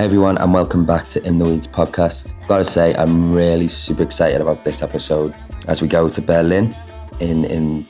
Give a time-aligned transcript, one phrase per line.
[0.00, 2.32] Hey everyone, and welcome back to In the Weeds podcast.
[2.48, 5.34] Gotta say, I'm really super excited about this episode
[5.68, 6.74] as we go to Berlin
[7.20, 7.86] in in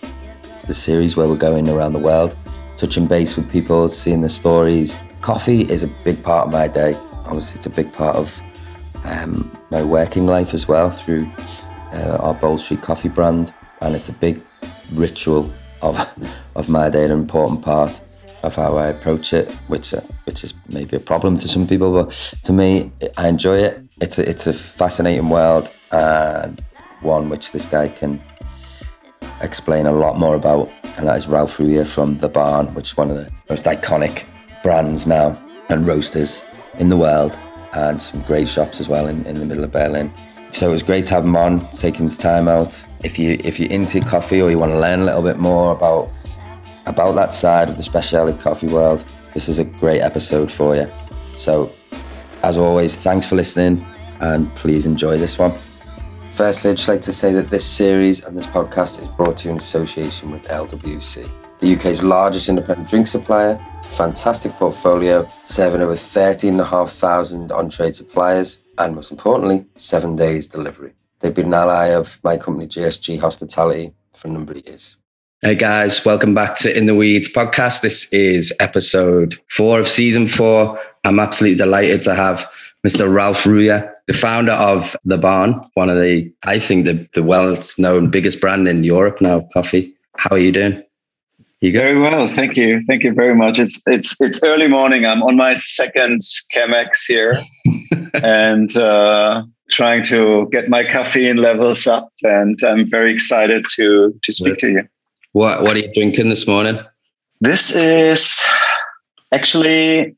[0.66, 2.36] the series where we're going around the world,
[2.76, 4.98] touching base with people, seeing the stories.
[5.20, 6.94] Coffee is a big part of my day.
[7.26, 8.42] Obviously, it's a big part of
[9.04, 11.30] um, my working life as well through
[11.92, 14.42] uh, our Bold Street Coffee brand, and it's a big
[14.94, 15.48] ritual
[15.80, 15.96] of
[16.56, 18.00] of my day, an important part
[18.42, 21.92] of how I approach it, which uh, which is maybe a problem to some people,
[21.92, 22.10] but
[22.44, 23.82] to me, I enjoy it.
[24.00, 26.60] It's a, it's a fascinating world and
[27.02, 28.20] one which this guy can
[29.42, 32.96] explain a lot more about, and that is Ralf Rüller from The Barn, which is
[32.96, 34.26] one of the most iconic
[34.62, 36.44] brands now and roasters
[36.78, 37.38] in the world,
[37.72, 40.10] and some great shops as well in, in the middle of Berlin.
[40.50, 42.82] So it was great to have him on, taking his time out.
[43.04, 45.72] If you if you're into coffee or you want to learn a little bit more
[45.72, 46.10] about
[46.90, 50.90] about that side of the specialty coffee world, this is a great episode for you.
[51.36, 51.72] So,
[52.42, 53.86] as always, thanks for listening
[54.20, 55.52] and please enjoy this one.
[56.32, 59.48] Firstly, I'd just like to say that this series and this podcast is brought to
[59.48, 61.28] you in association with LWC,
[61.60, 68.94] the UK's largest independent drink supplier, fantastic portfolio, serving over 13,500 on trade suppliers, and
[68.94, 70.94] most importantly, seven days delivery.
[71.20, 74.96] They've been an ally of my company, GSG Hospitality, for a number of years.
[75.42, 77.80] Hey guys, welcome back to In the Weeds podcast.
[77.80, 80.78] This is episode four of season four.
[81.02, 82.46] I'm absolutely delighted to have
[82.86, 83.10] Mr.
[83.10, 87.56] Ralf Rüller, the founder of The Barn, one of the, I think, the, the well
[87.78, 89.94] known biggest brand in Europe now, coffee.
[90.18, 90.84] How are you doing?
[91.62, 93.58] You Very well, thank you, thank you very much.
[93.58, 95.06] It's it's it's early morning.
[95.06, 96.20] I'm on my second
[96.54, 97.40] Chemex here,
[98.22, 102.10] and uh, trying to get my caffeine levels up.
[102.22, 104.88] And I'm very excited to to speak to you.
[105.32, 106.80] What What are you drinking this morning?
[107.40, 108.40] This is
[109.32, 110.14] actually,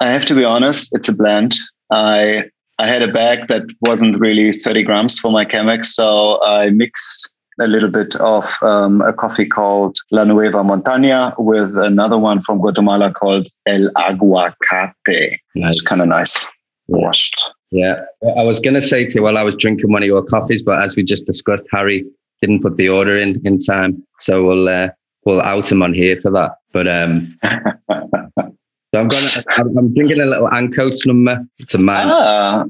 [0.00, 1.56] I have to be honest, it's a blend.
[1.90, 6.70] I I had a bag that wasn't really 30 grams for my Chemex, so I
[6.70, 12.42] mixed a little bit of um, a coffee called La Nueva Montaña with another one
[12.42, 15.38] from Guatemala called El Aguacate.
[15.54, 15.70] Nice.
[15.70, 16.46] It's kind of nice.
[16.88, 17.40] Washed.
[17.70, 18.04] Yeah.
[18.38, 20.62] I was going to say to you while I was drinking one of your coffees,
[20.62, 22.04] but as we just discussed, Harry
[22.40, 24.88] didn't put the order in in time, so we'll uh,
[25.24, 26.52] we'll out him on here for that.
[26.72, 31.44] But um, so I'm gonna I'm, drinking a little Ancoats number.
[31.58, 32.06] It's a man.
[32.08, 32.64] Ah,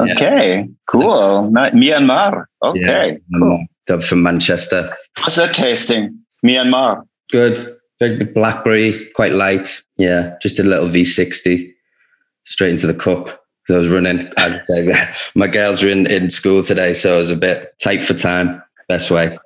[0.00, 0.64] okay, yeah.
[0.86, 1.50] cool.
[1.52, 2.44] Myanmar.
[2.62, 4.00] Okay, yeah, cool.
[4.00, 4.96] from Manchester.
[5.14, 6.18] How's that tasting?
[6.44, 7.06] Myanmar.
[7.30, 7.78] Good.
[8.00, 9.80] Very blackberry, quite light.
[9.96, 11.72] Yeah, just a little V60
[12.44, 13.40] straight into the cup.
[13.66, 14.92] So I was running, as I say,
[15.36, 18.60] my girls were in, in school today, so I was a bit tight for time
[18.88, 19.38] best way.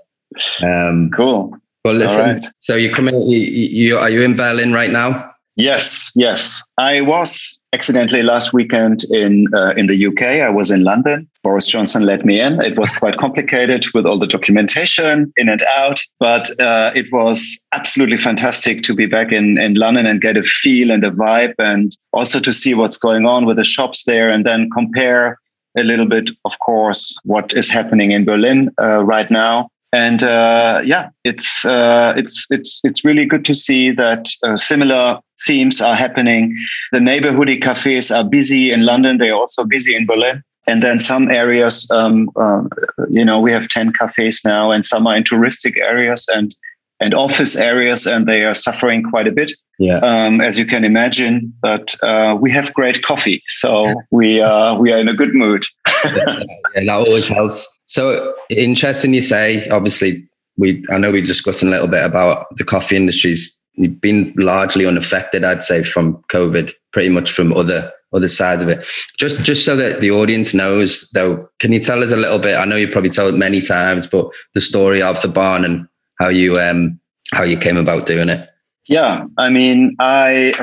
[0.63, 1.57] Um, cool.
[1.85, 2.21] Well, listen.
[2.21, 2.47] Right.
[2.61, 3.21] So you're coming.
[3.23, 5.33] You, you are you in Berlin right now?
[5.57, 6.63] Yes, yes.
[6.77, 10.23] I was accidentally last weekend in uh, in the UK.
[10.23, 11.29] I was in London.
[11.43, 12.61] Boris Johnson let me in.
[12.61, 17.65] It was quite complicated with all the documentation in and out, but uh, it was
[17.73, 21.55] absolutely fantastic to be back in in London and get a feel and a vibe,
[21.59, 25.39] and also to see what's going on with the shops there, and then compare
[25.77, 29.69] a little bit, of course, what is happening in Berlin uh, right now.
[29.93, 35.21] And uh, yeah, it's uh, it's it's it's really good to see that uh, similar
[35.47, 36.55] themes are happening.
[36.93, 40.43] The neighborhoody cafes are busy in London; they are also busy in Berlin.
[40.69, 42.63] And then some areas, um, uh,
[43.09, 46.55] you know, we have ten cafes now, and some are in touristic areas, and
[47.01, 49.99] and office areas, and they are suffering quite a bit, yeah.
[49.99, 51.53] um, as you can imagine.
[51.61, 55.65] But uh, we have great coffee, so we uh, we are in a good mood.
[56.05, 56.41] yeah,
[56.75, 57.69] that always helps.
[57.87, 59.69] So interesting, you say.
[59.69, 63.57] Obviously, we I know we're discussing a little bit about the coffee industry's
[64.01, 68.85] been largely unaffected, I'd say, from COVID, pretty much from other other sides of it.
[69.19, 72.57] Just just so that the audience knows, though, can you tell us a little bit?
[72.57, 75.87] I know you probably told it many times, but the story of the barn and
[76.19, 76.99] how you um
[77.33, 78.49] how you came about doing it.
[78.89, 80.55] Yeah, I mean, I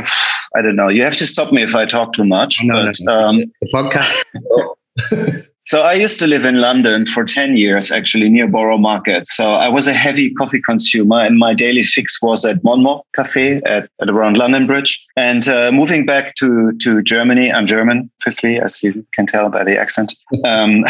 [0.55, 0.89] I don't know.
[0.89, 2.59] You have to stop me if I talk too much.
[2.63, 3.27] No, but, no, no.
[3.27, 5.49] Um, the podcast.
[5.65, 9.29] So I used to live in London for 10 years, actually, near Borough Market.
[9.29, 13.61] So I was a heavy coffee consumer, and my daily fix was at Monmouth Cafe
[13.65, 15.05] at, at around London Bridge.
[15.15, 19.63] And uh, moving back to, to Germany, I'm German, firstly, as you can tell by
[19.63, 20.13] the accent.
[20.45, 20.83] Um,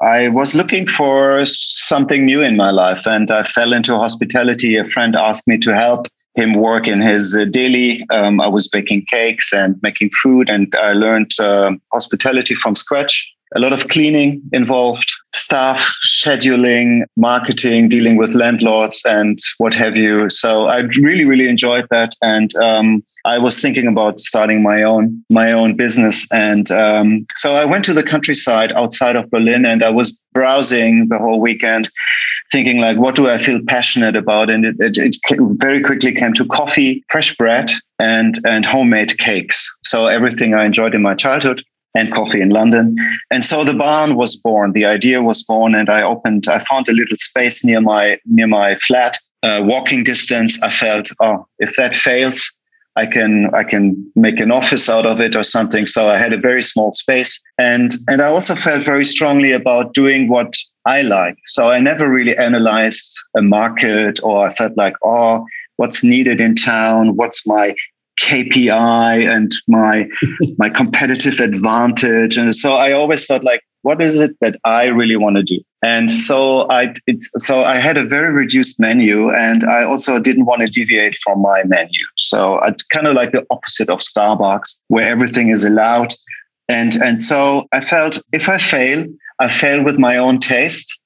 [0.00, 4.76] I was looking for something new in my life, and I fell into hospitality.
[4.76, 8.04] A friend asked me to help him work in his uh, daily.
[8.10, 13.32] Um, I was baking cakes and making food, and I learned uh, hospitality from scratch
[13.54, 20.30] a lot of cleaning involved, staff, scheduling, marketing, dealing with landlords, and what have you.
[20.30, 25.24] So I really, really enjoyed that, and um, I was thinking about starting my own
[25.30, 26.26] my own business.
[26.32, 31.08] And um, so I went to the countryside outside of Berlin, and I was browsing
[31.08, 31.90] the whole weekend,
[32.50, 34.48] thinking like, what do I feel passionate about?
[34.50, 35.16] And it, it, it
[35.56, 39.68] very quickly came to coffee, fresh bread, and and homemade cakes.
[39.84, 41.62] So everything I enjoyed in my childhood
[41.94, 42.96] and coffee in London.
[43.30, 44.72] And so the barn was born.
[44.72, 46.48] The idea was born, and I opened.
[46.48, 50.62] I found a little space near my near my flat, uh, walking distance.
[50.62, 52.50] I felt, oh, if that fails,
[52.96, 55.86] I can I can make an office out of it or something.
[55.86, 59.94] So I had a very small space, and and I also felt very strongly about
[59.94, 60.54] doing what
[60.86, 61.36] I like.
[61.46, 65.44] So I never really analyzed a market, or I felt like, oh,
[65.76, 67.74] what's needed in town, what's my
[68.20, 70.08] KPI and my
[70.58, 72.36] my competitive advantage.
[72.36, 75.60] And so I always thought like, what is it that I really want to do?
[75.82, 80.44] And so I it, so I had a very reduced menu, and I also didn't
[80.44, 82.04] want to deviate from my menu.
[82.16, 86.14] So I kind of like the opposite of Starbucks, where everything is allowed.
[86.68, 89.04] And and so I felt if I fail,
[89.40, 91.00] I fail with my own taste.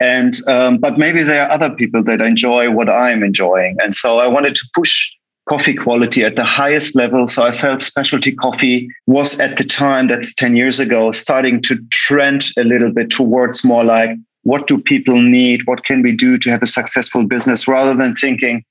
[0.00, 4.18] And um, but maybe there are other people that enjoy what I'm enjoying, and so
[4.18, 5.10] I wanted to push
[5.48, 7.26] coffee quality at the highest level.
[7.26, 11.78] So I felt specialty coffee was at the time, that's 10 years ago, starting to
[11.90, 14.10] trend a little bit towards more like
[14.42, 15.66] what do people need?
[15.66, 18.62] What can we do to have a successful business rather than thinking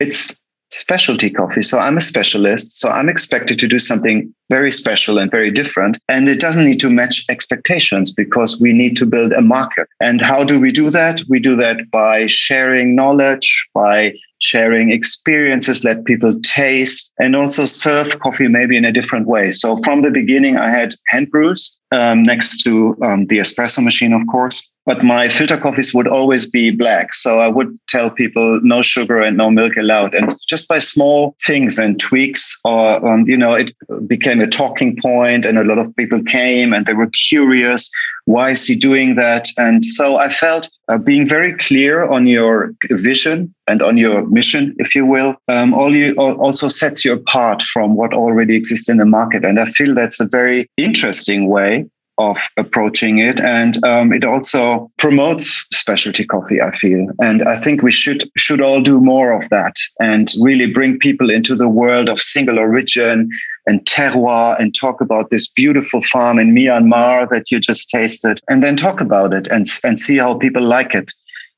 [0.00, 0.44] it's
[0.74, 1.62] specialty coffee.
[1.62, 2.78] So I'm a specialist.
[2.78, 5.98] So I'm expected to do something very special and very different.
[6.08, 9.86] And it doesn't need to match expectations because we need to build a market.
[10.00, 11.22] And how do we do that?
[11.28, 18.18] We do that by sharing knowledge, by sharing experiences, let people taste, and also serve
[18.20, 19.50] coffee maybe in a different way.
[19.52, 24.12] So from the beginning, I had hand brews um, next to um, the espresso machine,
[24.12, 24.72] of course.
[24.86, 27.14] But my filter coffees would always be black.
[27.14, 30.14] So I would tell people no sugar and no milk allowed.
[30.14, 33.74] And just by small things and tweaks, or, um, you know, it
[34.06, 37.90] became a talking point and a lot of people came and they were curious.
[38.26, 39.48] Why is he doing that?
[39.56, 44.74] And so I felt uh, being very clear on your vision and on your mission,
[44.78, 48.98] if you will, um, all you also sets you apart from what already exists in
[48.98, 49.44] the market.
[49.44, 51.83] And I feel that's a very interesting way
[52.18, 53.40] of approaching it.
[53.40, 57.06] And um, it also promotes specialty coffee i feel.
[57.20, 61.30] And i think we should should all do more of that and really bring people
[61.30, 63.28] into the world of single origin
[63.66, 68.62] and terroir and talk about this beautiful farm in myanmar that you just tasted and
[68.62, 71.12] then talk about it and, and see how people like it.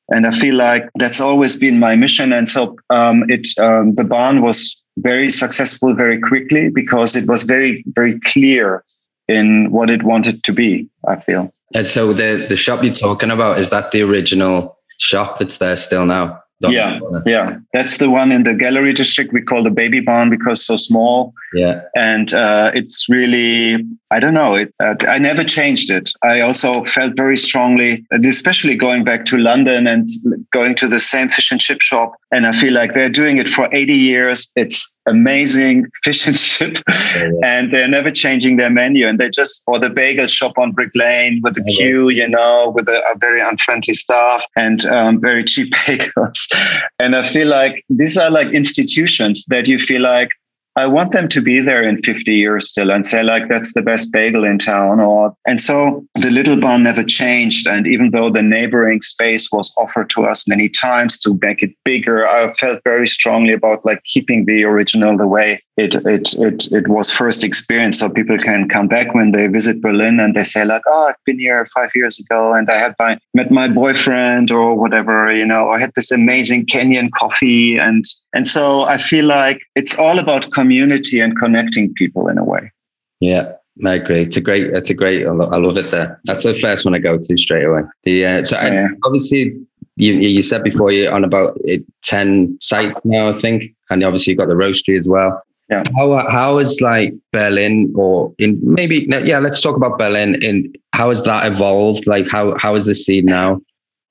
[0.09, 2.31] And i feel like that's always been my mission.
[2.31, 7.43] And so um, it um, the barn was very successful very quickly because it was
[7.43, 8.83] very very clear
[9.27, 11.51] in what it wanted to be, I feel.
[11.75, 15.75] And so the the shop you're talking about, is that the original shop that's there
[15.75, 16.41] still now?
[16.61, 19.31] yeah, yeah, that's the one in the gallery district.
[19.31, 21.33] We call the baby barn because so small.
[21.53, 24.55] Yeah, and uh, it's really I don't know.
[24.55, 26.11] It, uh, I never changed it.
[26.23, 30.07] I also felt very strongly, especially going back to London and
[30.51, 32.13] going to the same fish and chip shop.
[32.31, 34.51] And I feel like they're doing it for 80 years.
[34.55, 39.07] It's amazing fish and chip, yeah, and they're never changing their menu.
[39.07, 42.27] And they just or the bagel shop on Brick Lane with the yeah, queue, you
[42.27, 46.53] know, with a, a very unfriendly staff and um, very cheap bagels.
[46.99, 50.31] And I feel like these are like institutions that you feel like
[50.77, 53.81] I want them to be there in 50 years still and say like that's the
[53.81, 57.65] best bagel in town or and so the little barn never changed.
[57.67, 61.71] And even though the neighboring space was offered to us many times to make it
[61.83, 66.71] bigger I felt very strongly about like keeping the original the way it it it
[66.71, 67.99] it was first experienced.
[67.99, 71.23] So people can come back when they visit Berlin and they say like oh I've
[71.25, 75.45] been here 5 years ago and I had my met my boyfriend or whatever you
[75.45, 78.03] know I had this amazing Kenyan coffee and
[78.37, 82.71] and so I feel like it's all about community and connecting people in a way.
[83.19, 83.53] Yeah,
[83.83, 84.21] I agree.
[84.21, 84.67] It's a great.
[84.67, 85.25] It's a great.
[85.25, 86.21] I love it there.
[86.25, 87.81] That's the first one I go to straight away.
[88.03, 88.89] The uh, so yeah.
[89.03, 89.55] obviously
[89.95, 91.57] you you said before you're on about
[92.03, 95.41] ten sites now, I think, and obviously you've got the roastery as well.
[95.71, 95.81] Yeah.
[95.97, 99.39] How how is like Berlin or in maybe yeah?
[99.39, 100.43] Let's talk about Berlin.
[100.43, 102.05] In how has that evolved?
[102.05, 103.61] Like how how is the scene now?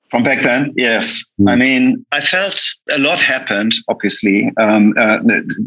[0.09, 1.23] From back then, yes.
[1.39, 1.51] Mm.
[1.51, 2.61] I mean, I felt
[2.93, 4.51] a lot happened, obviously.
[4.57, 5.19] Um, uh,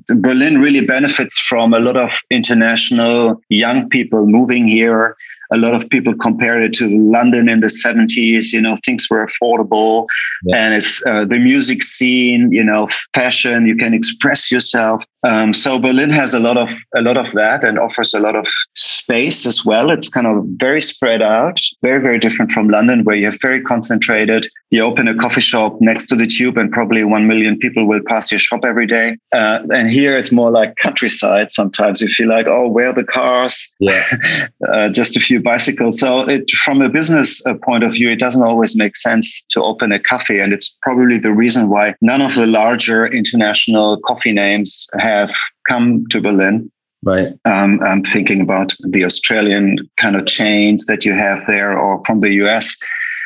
[0.09, 5.17] Berlin really benefits from a lot of international young people moving here.
[5.53, 8.53] a lot of people compare it to London in the 70s.
[8.53, 10.07] You know, things were affordable,
[10.45, 10.57] yeah.
[10.57, 12.53] and it's uh, the music scene.
[12.53, 13.67] You know, fashion.
[13.67, 15.05] You can express yourself.
[15.23, 18.37] Um, so Berlin has a lot of a lot of that and offers a lot
[18.37, 19.91] of space as well.
[19.91, 23.61] It's kind of very spread out, very very different from London, where you have very
[23.61, 24.47] concentrated.
[24.71, 28.01] You open a coffee shop next to the tube, and probably one million people will
[28.07, 29.19] pass your shop every day.
[29.33, 31.51] Uh, and here it's more like countryside.
[31.51, 33.75] Sometimes you feel like, oh, where are the cars?
[33.79, 34.05] Yeah,
[34.73, 35.99] uh, just a few bicycles.
[36.01, 39.63] So it, from a business uh, point of view, it doesn't always make sense to
[39.63, 44.33] open a cafe, and it's probably the reason why none of the larger international coffee
[44.33, 45.10] names have
[45.69, 46.71] come to Berlin.
[47.03, 47.29] Right.
[47.47, 52.21] Um, I'm thinking about the Australian kind of chains that you have there or from
[52.21, 52.77] the US.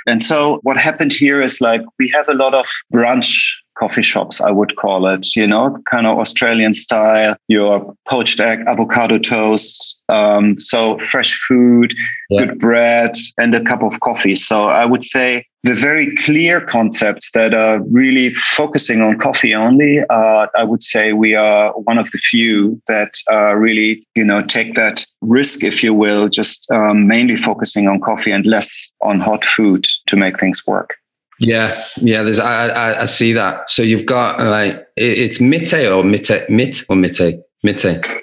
[0.06, 4.40] And so what happened here is like we have a lot of brunch coffee shops,
[4.40, 10.00] I would call it, you know, kind of Australian style, your poached egg, avocado toast.
[10.08, 11.92] Um, so fresh food,
[12.30, 12.46] yeah.
[12.46, 14.36] good bread, and a cup of coffee.
[14.36, 20.00] So I would say the very clear concepts that are really focusing on coffee only,
[20.08, 24.40] uh, I would say we are one of the few that uh, really, you know,
[24.42, 29.20] take that risk, if you will, just um, mainly focusing on coffee and less on
[29.20, 30.96] hot food to make things work.
[31.44, 32.22] Yeah, yeah.
[32.22, 33.70] There's I, I, I see that.
[33.70, 38.22] So you've got like it's Mitte or Mitte Mit or Mitte Mitte.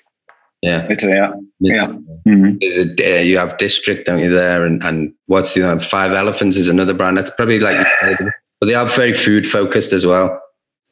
[0.61, 1.09] Yeah, Mitte.
[1.09, 1.75] Yeah, Mitte.
[1.75, 1.87] yeah.
[2.27, 2.57] Mm-hmm.
[2.61, 4.31] Is it uh, you have District, don't you?
[4.31, 7.17] There and and what's the Five Elephants is another brand.
[7.17, 7.85] That's probably like,
[8.59, 10.41] but they are very food focused as well.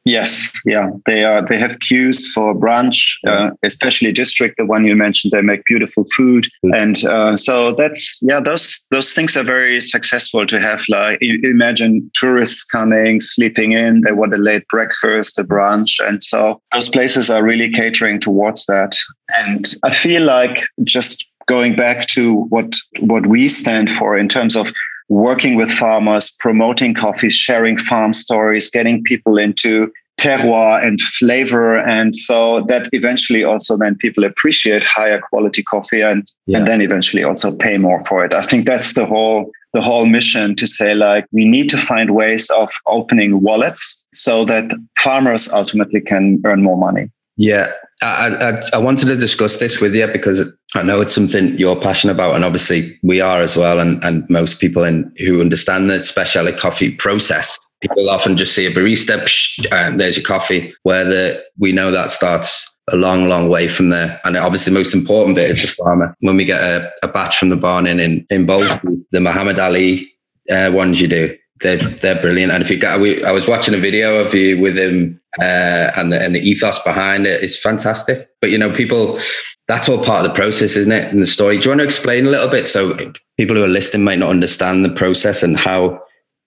[0.06, 1.46] Yes, yeah, they are.
[1.46, 5.32] They have queues for brunch, uh, especially district, the one you mentioned.
[5.32, 6.76] They make beautiful food, mm.
[6.76, 8.40] and uh, so that's yeah.
[8.40, 10.82] Those those things are very successful to have.
[10.90, 14.02] Like imagine tourists coming, sleeping in.
[14.02, 18.66] They want a late breakfast, a brunch, and so those places are really catering towards
[18.68, 18.96] that.
[19.38, 24.56] And I feel like just going back to what what we stand for in terms
[24.56, 24.72] of
[25.10, 31.78] working with farmers, promoting coffees, sharing farm stories, getting people into terroir and flavor.
[31.78, 36.60] And so that eventually also then people appreciate higher quality coffee and, yeah.
[36.60, 38.34] and then eventually also pay more for it.
[38.34, 42.16] I think that's the whole the whole mission to say like we need to find
[42.16, 44.64] ways of opening wallets so that
[44.98, 47.12] farmers ultimately can earn more money.
[47.40, 51.58] Yeah, I, I, I, wanted to discuss this with you because I know it's something
[51.58, 53.80] you're passionate about, and obviously we are as well.
[53.80, 58.66] And, and most people in, who understand the specialty coffee process, people often just see
[58.66, 63.30] a barista, psh, um, there's your coffee, where the, we know that starts a long,
[63.30, 64.20] long way from there.
[64.26, 66.14] And obviously, the most important bit is the farmer.
[66.20, 69.60] When we get a, a batch from the barn in in, in Bowlesby, the Muhammad
[69.60, 70.12] Ali
[70.52, 72.52] uh, ones you do, they're they're brilliant.
[72.52, 75.92] And if you got, we, I was watching a video of you with him, uh,
[75.96, 78.30] and the and the ethos behind it is fantastic.
[78.42, 79.20] But you know, people,
[79.68, 81.14] that's all part of the process, isn't it?
[81.14, 82.96] In the story, do you want to explain a little bit so
[83.38, 86.02] people who are listening might not understand the process and how,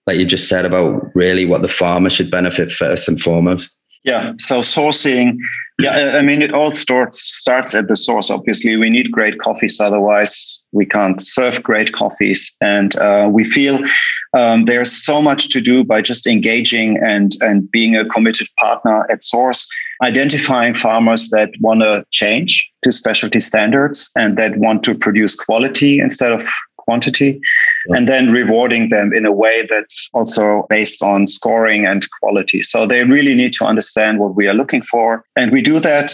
[0.07, 3.79] like you just said, about really what the farmer should benefit first and foremost?
[4.03, 4.33] Yeah.
[4.37, 5.37] So sourcing
[5.79, 8.29] yeah, I mean, it all starts starts at the source.
[8.29, 12.55] Obviously, we need great coffees, otherwise we can't serve great coffees.
[12.61, 13.79] And uh, we feel
[14.37, 19.09] um, there's so much to do by just engaging and and being a committed partner
[19.09, 19.67] at source,
[20.03, 25.99] identifying farmers that want to change to specialty standards and that want to produce quality
[25.99, 26.47] instead of
[26.85, 27.39] quantity
[27.87, 27.97] yeah.
[27.97, 32.61] and then rewarding them in a way that's also based on scoring and quality.
[32.61, 35.23] So they really need to understand what we are looking for.
[35.35, 36.13] And we do that.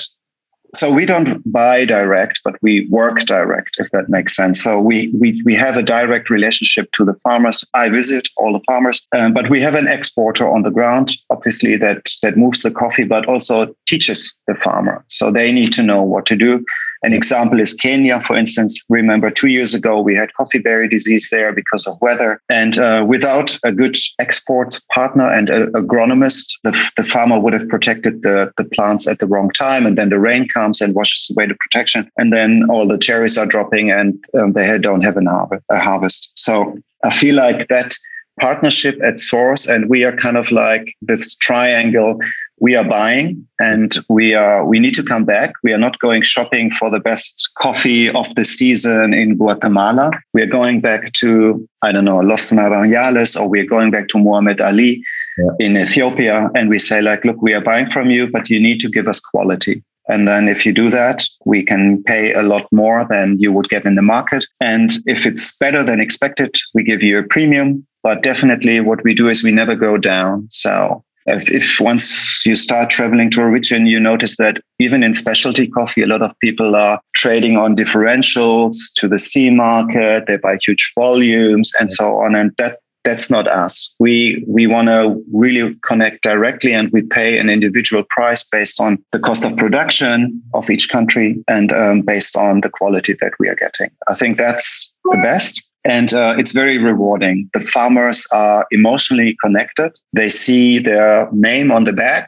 [0.76, 4.64] So we don't buy direct, but we work direct, if that makes sense.
[4.64, 7.66] So we we, we have a direct relationship to the farmers.
[7.74, 11.76] I visit all the farmers, um, but we have an exporter on the ground, obviously
[11.78, 15.04] that that moves the coffee, but also teaches the farmer.
[15.08, 16.64] So they need to know what to do.
[17.02, 18.84] An example is Kenya, for instance.
[18.90, 22.42] Remember, two years ago, we had coffee berry disease there because of weather.
[22.50, 27.70] And uh, without a good export partner and an agronomist, the, the farmer would have
[27.70, 29.86] protected the, the plants at the wrong time.
[29.86, 32.12] And then the rain comes and washes away the protection.
[32.18, 36.32] And then all the cherries are dropping and um, they don't have a harvest.
[36.36, 37.96] So I feel like that
[38.40, 42.20] partnership at source and we are kind of like this triangle
[42.60, 46.22] we are buying and we are we need to come back we are not going
[46.22, 51.68] shopping for the best coffee of the season in guatemala we are going back to
[51.84, 55.02] i don't know los naranjales or we're going back to muhammad ali
[55.38, 55.66] yeah.
[55.66, 58.80] in ethiopia and we say like look we are buying from you but you need
[58.80, 62.66] to give us quality and then if you do that, we can pay a lot
[62.72, 64.44] more than you would get in the market.
[64.60, 67.86] And if it's better than expected, we give you a premium.
[68.02, 70.48] But definitely what we do is we never go down.
[70.50, 71.04] So
[71.36, 75.68] if, if once you start traveling to a region, you notice that even in specialty
[75.68, 80.26] coffee, a lot of people are trading on differentials to the C market.
[80.28, 82.36] They buy huge volumes and so on.
[82.36, 83.96] And that that's not us.
[84.00, 88.98] We we want to really connect directly, and we pay an individual price based on
[89.12, 93.48] the cost of production of each country and um, based on the quality that we
[93.48, 93.90] are getting.
[94.08, 95.69] I think that's the best.
[95.86, 97.50] And uh, it's very rewarding.
[97.54, 99.98] The farmers are emotionally connected.
[100.14, 102.28] They see their name on the back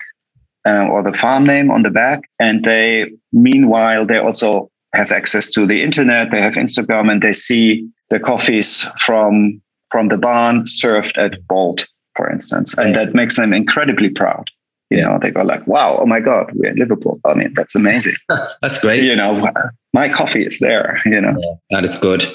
[0.66, 2.22] uh, or the farm name on the back.
[2.40, 6.32] And they, meanwhile, they also have access to the internet.
[6.32, 11.86] They have Instagram and they see the coffees from from the barn served at Bold,
[12.16, 12.78] for instance.
[12.78, 14.48] And that makes them incredibly proud.
[14.90, 17.20] You know, they go like, wow, oh my God, we're in Liverpool.
[17.26, 18.16] I mean, that's amazing.
[18.62, 19.04] that's great.
[19.04, 19.48] You know,
[19.94, 21.34] my coffee is there, you know.
[21.38, 22.26] Yeah, and it's good.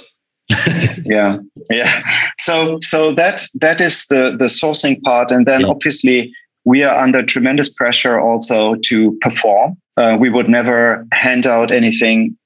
[1.04, 1.38] yeah.
[1.70, 2.02] Yeah.
[2.38, 5.30] So so that that is the the sourcing part.
[5.30, 5.68] And then yeah.
[5.68, 6.32] obviously
[6.64, 9.76] we are under tremendous pressure also to perform.
[9.96, 12.36] Uh, we would never hand out anything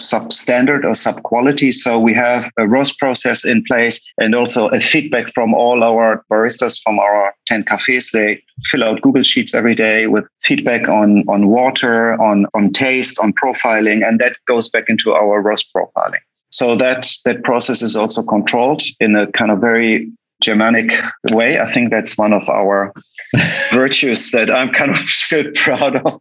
[0.00, 1.70] substandard or sub quality.
[1.70, 6.24] So we have a roast process in place and also a feedback from all our
[6.30, 8.10] baristas from our 10 cafes.
[8.10, 13.18] They fill out Google Sheets every day with feedback on, on water, on, on taste,
[13.22, 16.20] on profiling, and that goes back into our roast profiling.
[16.50, 20.92] So that that process is also controlled in a kind of very Germanic
[21.30, 21.60] way.
[21.60, 22.92] I think that's one of our
[23.70, 26.20] virtues that I'm kind of still proud of.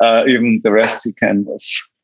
[0.00, 1.46] Uh, even the rest you can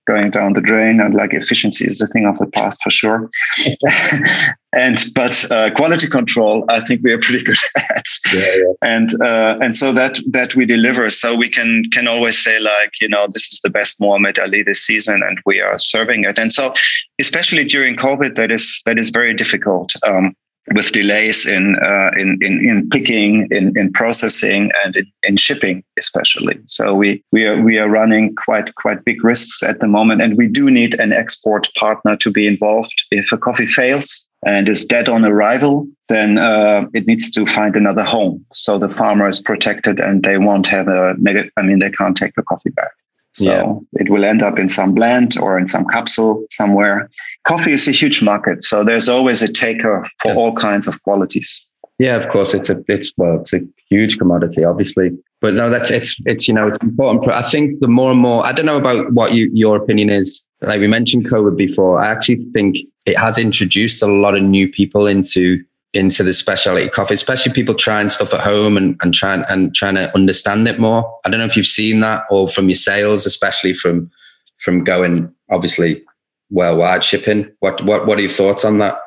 [0.07, 3.31] going down the drain and like efficiency is the thing of the past for sure.
[4.75, 8.07] And but uh, quality control i think we are pretty good at.
[8.35, 8.73] Yeah, yeah.
[8.83, 11.09] and uh, and so that that we deliver.
[11.09, 14.63] So we can can always say like you know this is the best Muhammad Ali
[14.63, 16.39] this season and we are serving it.
[16.39, 16.75] And so
[17.21, 19.95] especially during covid that is that is very difficult.
[20.07, 20.35] Um,
[20.73, 25.85] with delays in, uh, in, in, in picking, in, in processing, and in, in, shipping,
[25.99, 26.59] especially.
[26.67, 30.39] So we we are we are running quite quite big risks at the moment, and
[30.39, 32.95] we do need an export partner to be involved.
[33.11, 37.77] If a coffee fails and is dead on arrival, then uh, it needs to find
[37.77, 38.45] another home.
[38.55, 41.53] So the farmer is protected, and they won't have a negative.
[41.59, 42.91] I mean, they can't take the coffee back.
[43.35, 43.51] So
[43.93, 44.01] yeah.
[44.01, 47.11] it will end up in some blend or in some capsule somewhere.
[47.47, 50.39] Coffee is a huge market, so there's always a taker for yeah.
[50.39, 51.69] all kinds of qualities.
[51.99, 55.11] Yeah, of course, it's a it's well, it's a huge commodity, obviously.
[55.41, 57.31] But no, that's it's it's you know it's important.
[57.31, 60.45] I think the more and more, I don't know about what you your opinion is.
[60.61, 64.69] Like we mentioned COVID before, I actually think it has introduced a lot of new
[64.69, 65.63] people into
[65.95, 69.95] into the specialty coffee, especially people trying stuff at home and, and trying and trying
[69.95, 71.19] to understand it more.
[71.25, 74.11] I don't know if you've seen that or from your sales, especially from
[74.59, 76.03] from going obviously
[76.51, 77.51] worldwide shipping.
[77.61, 78.99] What what what are your thoughts on that?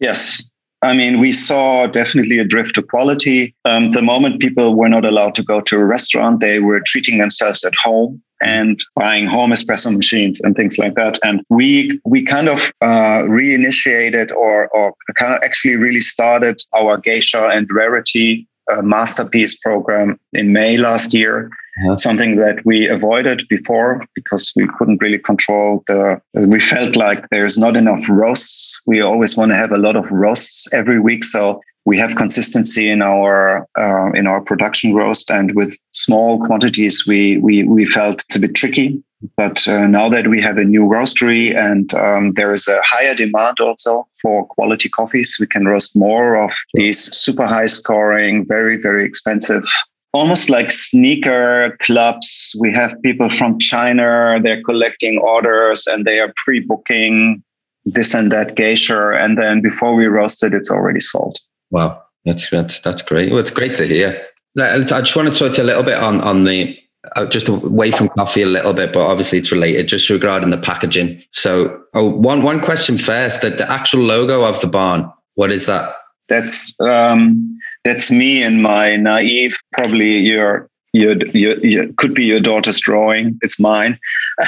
[0.00, 0.42] Yes.
[0.82, 3.54] I mean, we saw definitely a drift to quality.
[3.66, 7.18] Um, the moment people were not allowed to go to a restaurant, they were treating
[7.18, 11.18] themselves at home and buying home espresso machines and things like that.
[11.22, 16.96] And we we kind of uh, reinitiated or or kind of actually really started our
[16.96, 21.50] geisha and rarity uh, masterpiece program in May last year.
[21.82, 21.96] Uh-huh.
[21.96, 26.20] Something that we avoided before because we couldn't really control the.
[26.34, 28.82] We felt like there's not enough roasts.
[28.86, 32.90] We always want to have a lot of roasts every week, so we have consistency
[32.90, 38.22] in our uh, in our production roast, and with small quantities, we we we felt
[38.22, 39.02] it's a bit tricky.
[39.36, 43.14] But uh, now that we have a new roastery and um, there is a higher
[43.14, 48.76] demand also for quality coffees, we can roast more of these super high scoring, very
[48.80, 49.64] very expensive.
[50.12, 52.56] Almost like sneaker clubs.
[52.60, 57.42] We have people from China, they're collecting orders and they are pre booking
[57.84, 59.12] this and that geisha.
[59.12, 61.38] And then before we roast it, it's already sold.
[61.70, 63.30] Wow, that's that's that's great.
[63.30, 64.26] Well, it's great to hear.
[64.60, 66.78] I just want to talk to a little bit on on the
[67.16, 69.88] uh, just away from coffee a little bit, but obviously it's related.
[69.88, 71.22] Just regarding the packaging.
[71.30, 75.10] So, oh, one one question first: that the actual logo of the barn.
[75.34, 75.94] What is that?
[76.28, 82.40] That's um, that's me and my naive, probably your your, your, your could be your
[82.40, 83.38] daughter's drawing.
[83.42, 83.98] It's mine.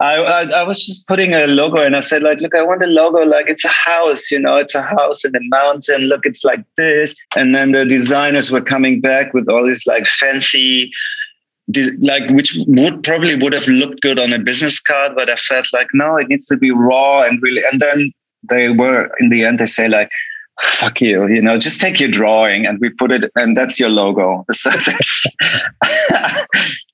[0.00, 2.84] I, I, I was just putting a logo and I said like, look, I want
[2.84, 6.02] a logo like it's a house, you know, it's a house in the mountain.
[6.02, 7.16] Look, it's like this.
[7.36, 10.90] And then the designers were coming back with all these like fancy
[12.02, 15.66] like which would probably would have looked good on a business card but i felt
[15.72, 18.12] like no it needs to be raw and really and then
[18.50, 20.10] they were in the end they say like
[20.60, 23.88] fuck you you know just take your drawing and we put it and that's your
[23.88, 24.70] logo so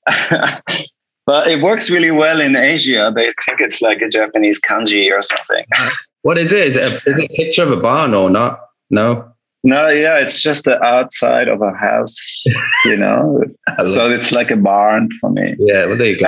[1.25, 3.11] but it works really well in Asia.
[3.13, 5.65] They think it's like a Japanese kanji or something.
[6.23, 6.67] What is it?
[6.67, 8.59] Is it a, is it a picture of a barn or not?
[8.91, 9.33] No.
[9.63, 12.45] No, yeah, it's just the outside of a house,
[12.85, 13.41] you know.
[13.85, 15.55] so it's like a barn for me.
[15.57, 16.27] Yeah, well, there you go.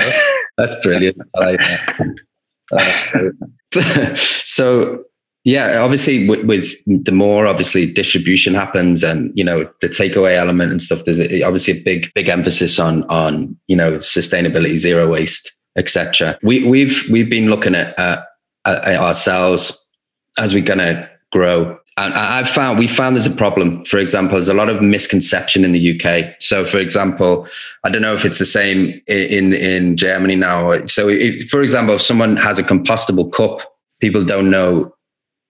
[0.58, 1.22] That's brilliant.
[1.36, 3.36] I like that.
[3.76, 5.04] Uh, so
[5.46, 10.72] yeah, obviously with, with, the more obviously distribution happens and you know the takeaway element
[10.72, 15.52] and stuff, there's obviously a big big emphasis on on you know sustainability, zero waste,
[15.78, 16.40] etc.
[16.44, 18.22] We we've we've been looking at, uh,
[18.66, 19.86] at ourselves
[20.40, 21.78] as we're gonna grow.
[21.98, 23.84] And I've found we found there's a problem.
[23.84, 26.36] For example, there's a lot of misconception in the UK.
[26.40, 27.48] So, for example,
[27.84, 30.86] I don't know if it's the same in in Germany now.
[30.86, 33.60] So, if, for example, if someone has a compostable cup,
[34.00, 34.93] people don't know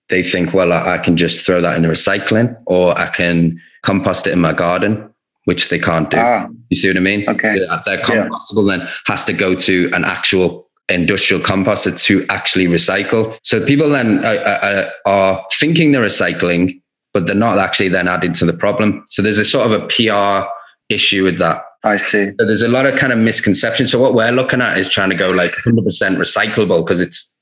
[0.10, 3.60] they think, well, I, I can just throw that in the recycling or I can
[3.84, 5.14] compost it in my garden,
[5.46, 6.18] which they can't do.
[6.18, 7.28] Ah, you see what I mean?
[7.28, 7.60] Okay.
[7.86, 8.78] Their compostable yeah.
[8.78, 13.38] then has to go to an actual industrial composter to actually recycle.
[13.44, 16.82] So people then are, are, are thinking they're recycling,
[17.14, 19.04] but they're not actually then adding to the problem.
[19.08, 20.48] So there's a sort of a PR
[20.90, 21.64] issue with that.
[21.84, 22.32] I see.
[22.40, 23.88] So there's a lot of kind of misconception.
[23.88, 25.84] So what we're looking at is trying to go like 100%
[26.18, 27.38] recyclable because it's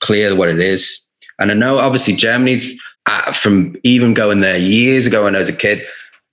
[0.00, 1.06] clear what it is.
[1.40, 5.48] And I know obviously Germany's uh, from even going there years ago when I was
[5.48, 5.82] a kid,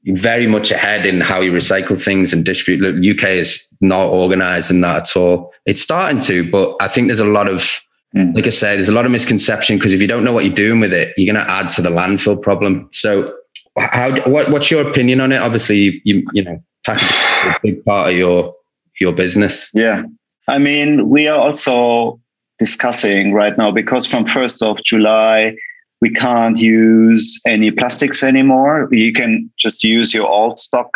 [0.06, 2.82] very much ahead in how you recycle things and distribute.
[2.82, 5.54] Look, UK is not organized in that at all.
[5.66, 7.80] It's starting to, but I think there's a lot of,
[8.16, 8.34] mm.
[8.36, 10.54] like I say, there's a lot of misconception because if you don't know what you're
[10.54, 12.90] doing with it, you're going to add to the landfill problem.
[12.92, 13.34] So,
[13.78, 15.42] how what, what's your opinion on it?
[15.42, 18.54] Obviously, you you know, packaging is a big part of your
[19.00, 19.70] your business.
[19.74, 20.04] Yeah,
[20.48, 22.20] I mean, we are also
[22.60, 25.56] discussing right now because from 1st of July,
[26.02, 28.88] we can't use any plastics anymore.
[28.92, 30.90] You can just use your old stock.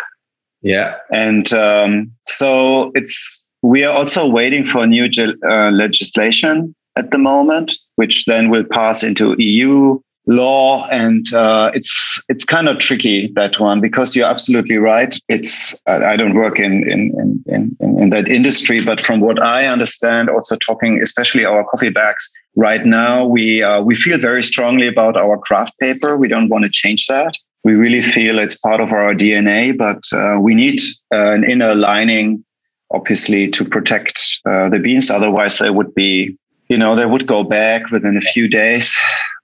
[0.62, 0.96] Yeah.
[1.10, 7.74] And um, so it's, we are also waiting for new uh, legislation at the moment,
[7.96, 13.58] which then will pass into EU law and uh, it's it's kind of tricky that
[13.58, 15.18] one because you're absolutely right.
[15.28, 19.66] It's i don't work in in, in in in that industry but from what i
[19.66, 24.86] understand also talking especially our coffee bags right now we uh, we feel very strongly
[24.86, 26.16] about our kraft paper.
[26.16, 27.36] We don't want to change that.
[27.64, 30.80] We really feel it's part of our dna but uh, we need
[31.12, 32.44] uh, an inner lining
[32.92, 35.10] obviously to protect uh, the beans.
[35.10, 36.36] Otherwise they would be
[36.68, 38.94] you know they would go back within a few days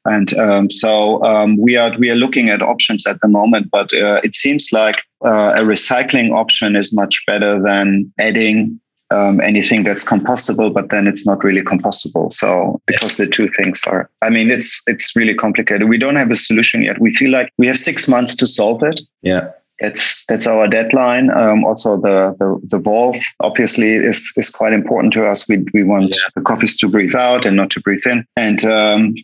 [0.08, 3.92] and um, so um, we are we are looking at options at the moment, but
[3.92, 9.84] uh, it seems like uh, a recycling option is much better than adding um, anything
[9.84, 12.30] that's compostable, but then it's not really compostable.
[12.32, 15.88] So because the two things are, I mean, it's it's really complicated.
[15.88, 17.00] We don't have a solution yet.
[17.00, 19.00] We feel like we have six months to solve it.
[19.22, 19.50] Yeah.
[19.80, 21.30] It's that's our deadline.
[21.30, 25.48] Um, also, the, the the valve obviously is is quite important to us.
[25.48, 26.28] We we want yeah.
[26.34, 28.26] the coffees to breathe out and not to breathe in.
[28.34, 29.14] And um,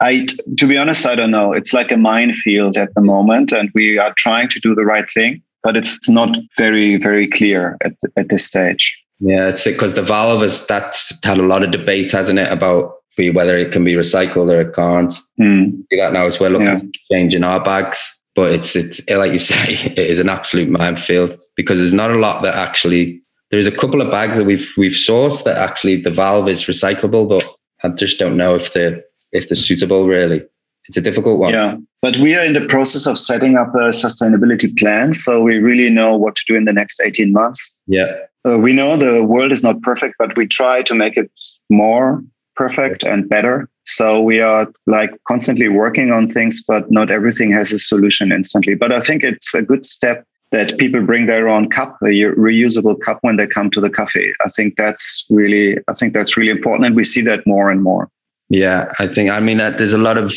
[0.00, 0.26] I,
[0.58, 1.52] to be honest, I don't know.
[1.52, 5.08] It's like a minefield at the moment, and we are trying to do the right
[5.10, 8.96] thing, but it's not very, very clear at at this stage.
[9.20, 12.96] Yeah, it's because the valve is that's had a lot of debate, hasn't it, about
[13.16, 15.14] whether it can be recycled or it can't.
[15.40, 15.84] Mm.
[15.90, 16.76] That now as we're looking yeah.
[16.76, 21.34] at changing our bags, but it's it's like you say, it is an absolute minefield
[21.56, 23.20] because there's not a lot that actually.
[23.52, 27.28] There's a couple of bags that we've we've sourced that actually the valve is recyclable,
[27.28, 27.44] but
[27.84, 30.42] I just don't know if the if they're suitable, really.
[30.88, 31.52] It's a difficult one.
[31.52, 31.76] Yeah.
[32.00, 35.14] But we are in the process of setting up a sustainability plan.
[35.14, 37.76] So we really know what to do in the next 18 months.
[37.86, 38.14] Yeah.
[38.48, 41.30] Uh, we know the world is not perfect, but we try to make it
[41.68, 42.22] more
[42.54, 43.68] perfect and better.
[43.86, 48.74] So we are like constantly working on things, but not everything has a solution instantly.
[48.74, 52.98] But I think it's a good step that people bring their own cup, a reusable
[53.00, 54.32] cup when they come to the cafe.
[54.44, 57.82] I think that's really, I think that's really important, and we see that more and
[57.82, 58.08] more.
[58.48, 59.30] Yeah, I think.
[59.30, 60.32] I mean, uh, there's a lot of.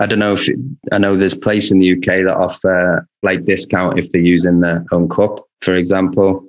[0.00, 0.48] I don't know if
[0.92, 4.84] I know there's place in the UK that offer like discount if they're using their
[4.92, 6.44] own cup, for example.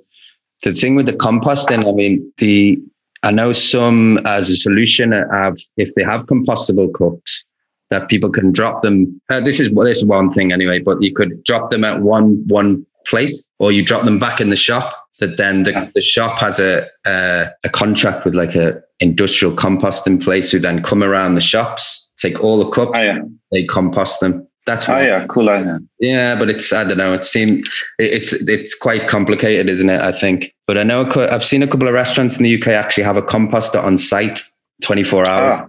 [0.62, 2.78] The thing with the composting, I mean, the
[3.22, 7.44] I know some as a solution have if they have compostable cups
[7.90, 9.20] that people can drop them.
[9.28, 12.02] Uh, this is well, this is one thing anyway, but you could drop them at
[12.02, 14.96] one one place, or you drop them back in the shop.
[15.20, 20.22] That then the, the shop has a, a a contract with like a industrial composting
[20.22, 23.18] place who then come around the shops, take all the cups, oh, yeah.
[23.52, 24.46] they compost them.
[24.66, 25.80] That's oh yeah, cool idea.
[25.98, 27.14] Yeah, but it's I don't know.
[27.14, 30.00] It seems it's it's quite complicated, isn't it?
[30.00, 30.54] I think.
[30.66, 33.22] But I know I've seen a couple of restaurants in the UK actually have a
[33.22, 34.40] composter on site,
[34.82, 35.62] twenty four hours.
[35.64, 35.68] Ah.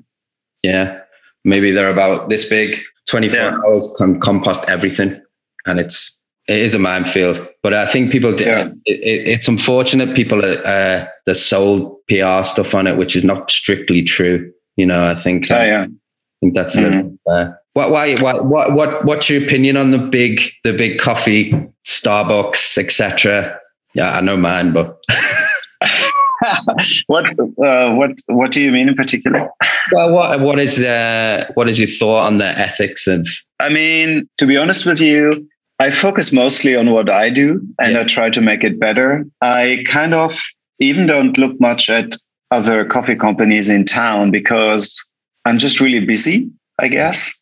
[0.62, 1.00] Yeah,
[1.46, 3.58] maybe they're about this big, twenty four yeah.
[3.66, 5.20] hours can compost everything,
[5.66, 6.11] and it's
[6.52, 8.40] it is a minefield, but I think people.
[8.40, 8.70] Yeah.
[8.86, 13.24] It, it, it's unfortunate people are uh, the sold PR stuff on it, which is
[13.24, 14.52] not strictly true.
[14.76, 15.50] You know, I think.
[15.50, 15.84] Oh, yeah.
[15.84, 17.16] I think that's mm-hmm.
[17.30, 21.52] uh, What, why, what, what, what, what's your opinion on the big, the big coffee,
[21.86, 23.60] Starbucks, etc.?
[23.94, 24.98] Yeah, I know mine, but.
[27.08, 27.30] what
[27.64, 29.48] uh, what what do you mean in particular?
[29.92, 33.28] well, what what is uh, what is your thought on the ethics of?
[33.60, 35.48] I mean, to be honest with you,
[35.82, 38.02] I focus mostly on what I do, and yeah.
[38.02, 39.26] I try to make it better.
[39.42, 40.40] I kind of
[40.80, 42.16] even don't look much at
[42.52, 44.94] other coffee companies in town because
[45.46, 46.52] I'm just really busy.
[46.78, 47.36] I guess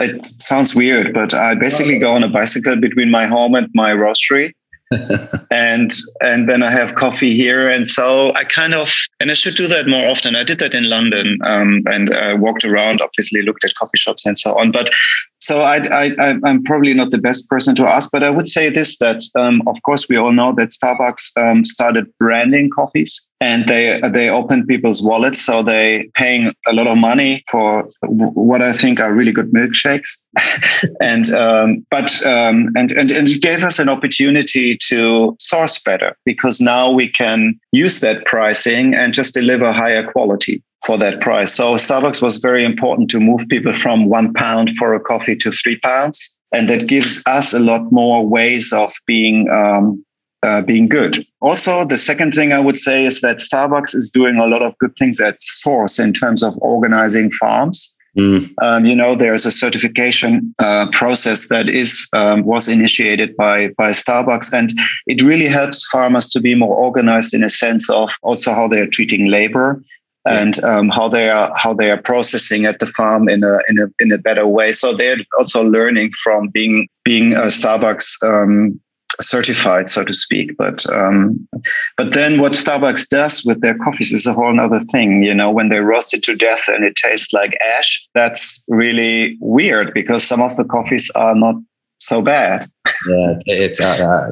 [0.00, 3.92] it sounds weird, but I basically go on a bicycle between my home and my
[3.92, 4.50] roastery
[5.50, 9.56] and and then I have coffee here, and so I kind of and I should
[9.56, 10.36] do that more often.
[10.36, 14.24] I did that in London, um, and I walked around, obviously looked at coffee shops
[14.24, 14.70] and so on.
[14.70, 14.90] But
[15.38, 18.70] so I, I, I'm probably not the best person to ask, but I would say
[18.70, 23.68] this: that um, of course we all know that Starbucks um, started branding coffees, and
[23.68, 28.72] they they opened people's wallets, so they paying a lot of money for what I
[28.72, 30.16] think are really good milkshakes,
[31.02, 36.16] and um, but um, and and and it gave us an opportunity to source better
[36.24, 41.52] because now we can use that pricing and just deliver higher quality for that price.
[41.52, 45.50] So Starbucks was very important to move people from one pound for a coffee to
[45.50, 46.40] three pounds.
[46.52, 50.04] And that gives us a lot more ways of being um,
[50.42, 51.26] uh, being good.
[51.40, 54.78] Also, the second thing I would say is that Starbucks is doing a lot of
[54.78, 57.96] good things at source in terms of organizing farms.
[58.16, 58.50] Mm.
[58.62, 63.90] Um, you know, there's a certification uh, process that is um, was initiated by by
[63.90, 64.72] Starbucks, and
[65.06, 68.80] it really helps farmers to be more organized in a sense of also how they
[68.80, 69.82] are treating labor
[70.26, 73.78] and um, how they are how they are processing at the farm in a in
[73.78, 74.72] a in a better way.
[74.72, 78.80] So they're also learning from being being a Starbucks um,
[79.20, 80.56] certified, so to speak.
[80.56, 81.48] But um,
[81.96, 85.22] but then what Starbucks does with their coffees is a whole other thing.
[85.22, 89.36] You know, when they roast it to death and it tastes like ash, that's really
[89.40, 91.56] weird because some of the coffees are not
[91.98, 92.68] so bad.
[93.08, 94.28] Yeah, it's uh,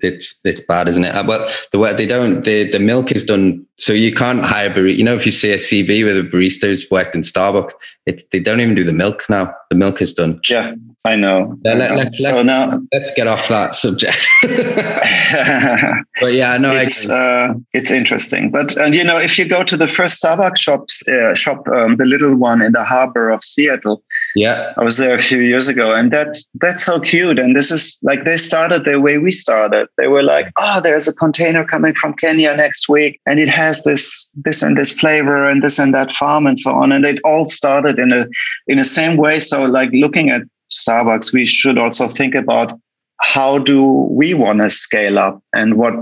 [0.00, 1.14] it's it's bad, isn't it?
[1.14, 4.70] Uh, well, the way they don't the the milk is done so you can't hire
[4.70, 4.96] barista.
[4.96, 7.72] You know, if you see a CV with a barista who's worked in Starbucks,
[8.06, 9.54] it's they don't even do the milk now.
[9.70, 10.40] The milk is done.
[10.48, 11.58] Yeah, I know.
[11.62, 14.26] Let, us let, so let, now let's get off that subject.
[16.20, 18.50] but yeah, no, it's uh, it's interesting.
[18.50, 21.96] But and you know, if you go to the first Starbucks shops uh, shop, um,
[21.96, 24.02] the little one in the harbor of Seattle,
[24.36, 27.38] yeah, I was there a few years ago, and that's that's so cute.
[27.38, 29.88] And this is like they started the way we started.
[29.96, 33.82] They were like, oh, there's a container coming from Kenya next week, and it has
[33.84, 36.92] this this and this flavor and this and that farm and so on.
[36.92, 38.26] And it all started in a
[38.66, 39.40] in the same way.
[39.40, 42.78] So like looking at Starbucks, we should also think about
[43.22, 45.94] how do we want to scale up and what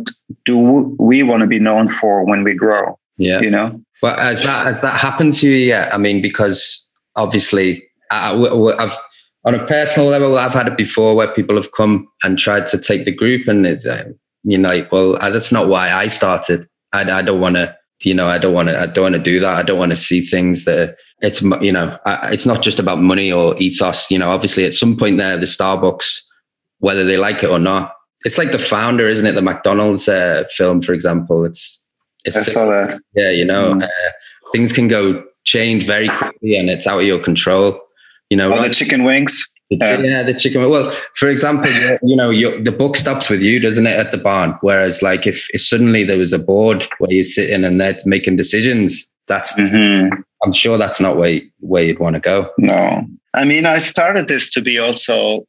[0.44, 2.98] do we want to be known for when we grow.
[3.16, 3.80] Yeah, you know.
[4.02, 5.94] Well, has that has that happened to you yet?
[5.94, 6.80] I mean, because
[7.14, 8.96] obviously I, have
[9.44, 12.78] on a personal level, I've had it before where people have come and tried to
[12.78, 14.04] take the group, and it's, uh,
[14.42, 16.66] you know, well, uh, that's not why I started.
[16.92, 19.20] I, I don't want to, you know, I don't want to, I don't want to
[19.20, 19.54] do that.
[19.54, 23.00] I don't want to see things that it's, you know, I, it's not just about
[23.00, 24.10] money or ethos.
[24.10, 26.20] You know, obviously, at some point there, the Starbucks,
[26.78, 27.92] whether they like it or not,
[28.24, 29.32] it's like the founder, isn't it?
[29.32, 31.44] The McDonald's uh, film, for example.
[31.44, 31.86] It's,
[32.24, 32.98] it's I saw that.
[33.14, 33.82] Yeah, you know, mm.
[33.82, 34.12] uh,
[34.52, 37.78] things can go change very quickly, and it's out of your control
[38.30, 38.68] you know, oh, right?
[38.68, 39.52] the chicken wings.
[39.70, 39.98] yeah.
[39.98, 40.68] yeah, the chicken.
[40.68, 41.70] Well, for example,
[42.02, 44.56] you know, the book stops with you, doesn't it, at the barn?
[44.60, 48.36] Whereas, like, if, if suddenly there was a board where you're sitting and they're making
[48.36, 50.14] decisions, that's mm-hmm.
[50.42, 52.50] I'm sure that's not where where you'd want to go.
[52.58, 55.46] No, I mean, I started this to be also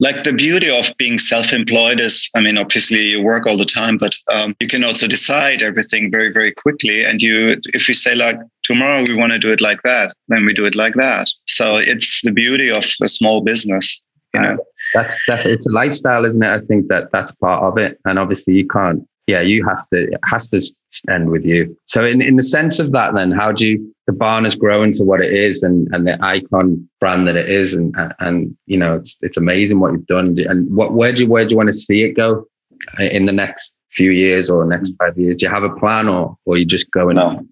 [0.00, 3.96] like the beauty of being self-employed is i mean obviously you work all the time
[3.96, 8.14] but um, you can also decide everything very very quickly and you if you say
[8.14, 11.28] like tomorrow we want to do it like that then we do it like that.
[11.46, 14.02] So it's the beauty of a small business
[14.34, 14.58] you know?
[14.94, 16.48] That's definitely it's a lifestyle isn't it?
[16.48, 17.98] I think that that's part of it.
[18.04, 20.60] And obviously you can't yeah you have to it has to
[21.12, 21.76] end with you.
[21.86, 24.92] So in, in the sense of that then how do you the barn has grown
[24.92, 28.76] to what it is and and the icon brand that it is and and you
[28.76, 30.36] know it's it's amazing what you've done.
[30.48, 32.46] And what where do you where do you want to see it go
[32.98, 34.96] in the next few years or next mm.
[34.98, 35.38] five years?
[35.38, 37.44] Do you have a plan or or you just going no.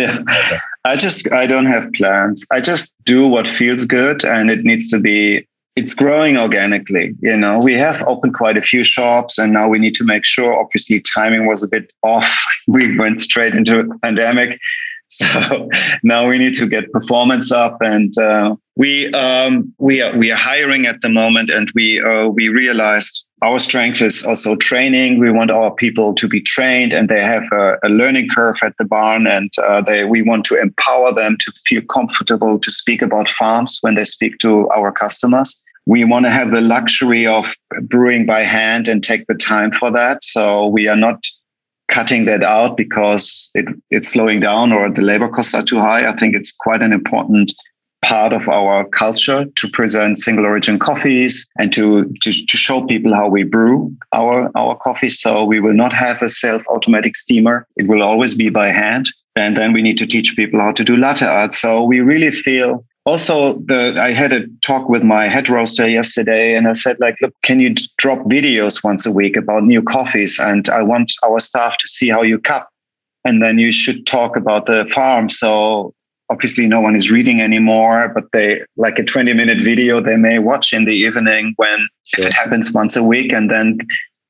[0.00, 0.60] Yeah.
[0.84, 2.46] I just i don't have plans.
[2.50, 7.36] I just do what feels good and it needs to be it's growing organically you
[7.36, 7.58] know?
[7.60, 11.00] We have opened quite a few shops and now we need to make sure obviously
[11.00, 12.44] timing was a bit off.
[12.68, 14.58] We went straight into a pandemic
[15.10, 15.68] So
[16.04, 20.36] now we need to get performance up, and uh, we um, we are we are
[20.36, 25.18] hiring at the moment, and we uh, we realized our strength is also training.
[25.18, 28.74] We want our people to be trained, and they have a, a learning curve at
[28.78, 33.02] the barn, and uh, they we want to empower them to feel comfortable to speak
[33.02, 35.60] about farms when they speak to our customers.
[35.86, 39.90] We want to have the luxury of brewing by hand and take the time for
[39.90, 40.22] that.
[40.22, 41.26] So we are not
[41.90, 46.08] cutting that out because it, it's slowing down or the labor costs are too high.
[46.08, 47.52] I think it's quite an important
[48.02, 53.14] part of our culture to present single origin coffees and to, to, to show people
[53.14, 55.10] how we brew our, our coffee.
[55.10, 57.66] So we will not have a self automatic steamer.
[57.76, 59.06] It will always be by hand.
[59.36, 61.54] And then we need to teach people how to do latte art.
[61.54, 66.54] So we really feel also the i had a talk with my head roaster yesterday
[66.54, 70.38] and i said like look can you drop videos once a week about new coffees?
[70.38, 72.68] And i want our staff to see how you cup
[73.24, 75.28] and then you should talk about the farm.
[75.28, 75.92] So
[76.30, 80.38] obviously no one is reading anymore but they like a 20 minute video they may
[80.38, 82.20] watch in the evening when sure.
[82.20, 83.78] if it happens once a week and then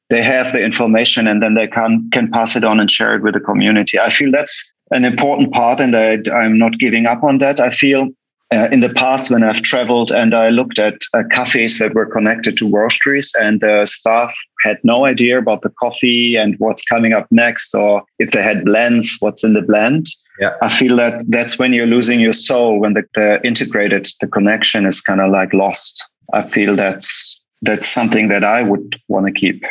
[0.09, 3.23] they have the information and then they can can pass it on and share it
[3.23, 3.99] with the community.
[3.99, 7.61] I feel that's an important part and I, i'm not giving up on that.
[7.61, 8.09] I feel
[8.53, 12.07] uh, in the past when I've traveled and I looked at uh, cafes that were
[12.07, 17.13] connected to roasteries and the staff had no idea about the coffee and what's coming
[17.13, 20.07] up next or if they had blends, what's in the blend.
[20.41, 20.55] Yeah.
[20.63, 24.85] I feel that that's when you're losing your soul when the, the integrated, the connection
[24.85, 26.09] is kind of like lost.
[26.33, 29.65] I feel that's that's something that I would want to keep.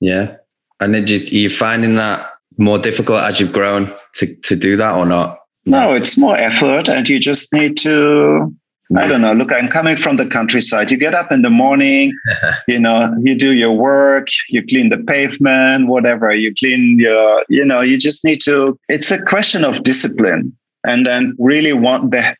[0.00, 0.36] Yeah.
[0.78, 5.06] And are you finding that more difficult as you've grown to, to do that or
[5.06, 5.39] not?
[5.66, 8.54] No, it's more effort, and you just need to.
[8.96, 9.32] I don't know.
[9.34, 10.90] Look, I'm coming from the countryside.
[10.90, 12.12] You get up in the morning,
[12.68, 16.34] you know, you do your work, you clean the pavement, whatever.
[16.34, 18.76] You clean your, you know, you just need to.
[18.88, 22.34] It's a question of discipline, and then really want the.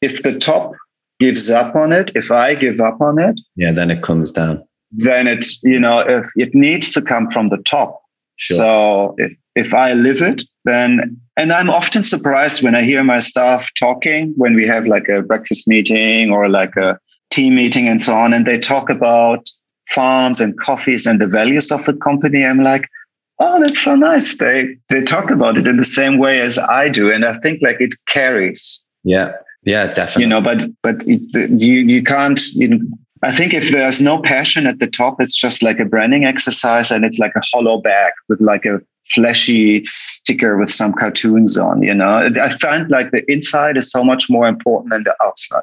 [0.00, 0.72] If the top
[1.18, 4.62] gives up on it, if I give up on it, yeah, then it comes down.
[4.92, 8.00] Then it's you know, if it needs to come from the top.
[8.36, 8.56] Sure.
[8.56, 13.18] So if, if I live it, then and i'm often surprised when i hear my
[13.18, 16.98] staff talking when we have like a breakfast meeting or like a
[17.30, 19.48] team meeting and so on and they talk about
[19.90, 22.44] farms and coffees and the values of the company.
[22.44, 22.88] I'm like
[23.38, 24.36] oh that's so nice.
[24.36, 27.62] They they talk about it in the same way as i do and i think
[27.62, 28.86] like it carries.
[29.04, 29.32] Yeah.
[29.64, 30.22] Yeah definitely.
[30.22, 32.80] You know but but it, you you can't you know,
[33.22, 36.90] I think if there's no passion at the top, it's just like a branding exercise
[36.90, 41.82] and it's like a hollow bag with like a flashy sticker with some cartoons on
[41.82, 42.30] you know?
[42.40, 45.62] I find like the inside is so much more important than the outside.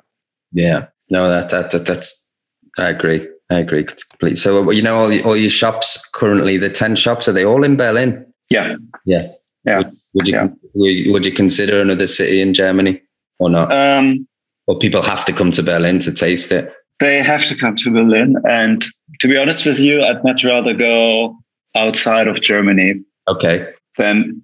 [0.51, 0.87] Yeah.
[1.09, 2.29] No that that, that that's
[2.77, 3.27] i agree.
[3.49, 4.35] I agree completely.
[4.35, 7.77] So you know all, all your shops currently the 10 shops are they all in
[7.77, 8.25] berlin?
[8.49, 8.75] Yeah.
[9.05, 9.31] Yeah.
[9.65, 9.77] Yeah.
[9.77, 10.47] Would, would you yeah.
[10.73, 13.01] Would, would you consider another city in germany
[13.39, 13.71] or not?
[13.71, 14.27] Um
[14.67, 16.73] or people have to come to berlin to taste it?
[16.99, 18.35] they have to come to berlin.
[18.49, 18.83] And
[19.19, 21.35] to be honest with you i'd much rather go
[21.75, 22.95] outside of germany
[23.27, 23.73] Okay.
[23.97, 24.43] Then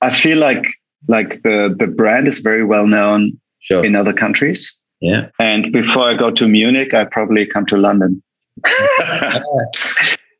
[0.00, 0.64] I feel like
[1.08, 3.84] like the the brand is very well known sure.
[3.84, 4.80] in other countries.
[5.00, 5.28] Yeah.
[5.38, 8.22] And before I go to Munich, I probably come to London.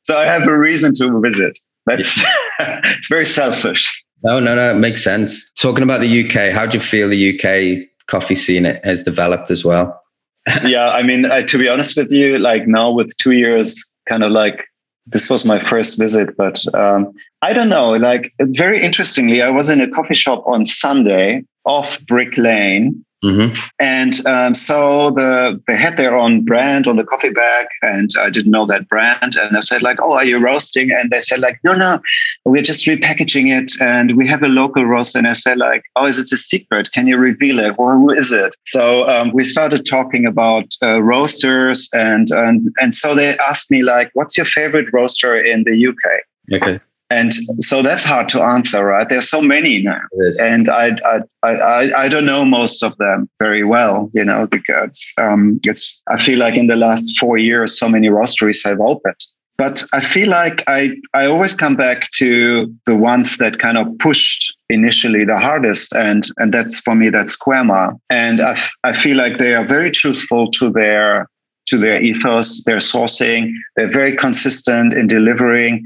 [0.03, 1.59] so I have a reason to visit.
[1.87, 2.81] That's yeah.
[2.85, 4.05] it's very selfish.
[4.23, 5.51] No, no, no, it makes sense.
[5.55, 9.65] Talking about the UK, how do you feel the UK coffee scene has developed as
[9.65, 10.01] well?
[10.65, 14.23] yeah, I mean, I, to be honest with you, like now with two years, kind
[14.23, 14.65] of like
[15.07, 17.13] this was my first visit, but um,
[17.43, 17.91] I don't know.
[17.93, 23.55] Like very interestingly, I was in a coffee shop on Sunday off Brick Lane, Mm-hmm.
[23.79, 28.31] And um, so the they had their own brand on the coffee bag, and I
[28.31, 29.37] didn't know that brand.
[29.37, 32.01] And I said like, "Oh, are you roasting?" And they said like, "No, no,
[32.45, 36.07] we're just repackaging it, and we have a local roast." And I said like, "Oh,
[36.07, 36.91] is it a secret?
[36.91, 37.75] Can you reveal it?
[37.79, 42.93] Or who is it?" So um, we started talking about uh, roasters, and and and
[42.93, 46.81] so they asked me like, "What's your favorite roaster in the UK?" Okay.
[47.13, 49.07] And so that's hard to answer, right?
[49.07, 50.01] There's so many now,
[50.41, 55.13] and I, I I I don't know most of them very well, you know, because
[55.19, 59.21] um, it's I feel like in the last four years, so many roasteries have opened.
[59.59, 63.87] But I feel like I I always come back to the ones that kind of
[63.99, 68.95] pushed initially the hardest, and and that's for me that's Square Mile, and I I
[68.95, 71.29] feel like they are very truthful to their
[71.67, 73.53] to their ethos, their sourcing.
[73.77, 75.85] They're very consistent in delivering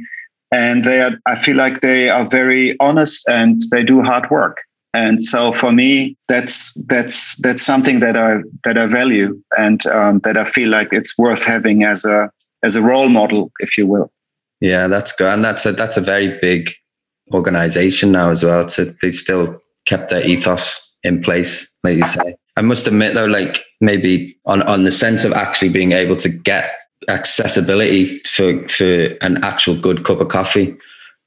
[0.51, 4.59] and they are i feel like they are very honest and they do hard work.
[4.95, 10.21] And so for me that's that's that's something that i that i value and um,
[10.21, 12.31] that i feel like it's worth having as a
[12.63, 14.11] as a role model if you will.
[14.61, 15.29] Yeah that's good.
[15.29, 16.73] And that's a that's a very big
[17.33, 18.69] organization now as well.
[18.69, 22.37] So they still kept their ethos in place, like you say.
[22.57, 26.29] I must admit though, like maybe on, on the sense of actually being able to
[26.29, 26.71] get
[27.09, 30.77] accessibility for for an actual good cup of coffee.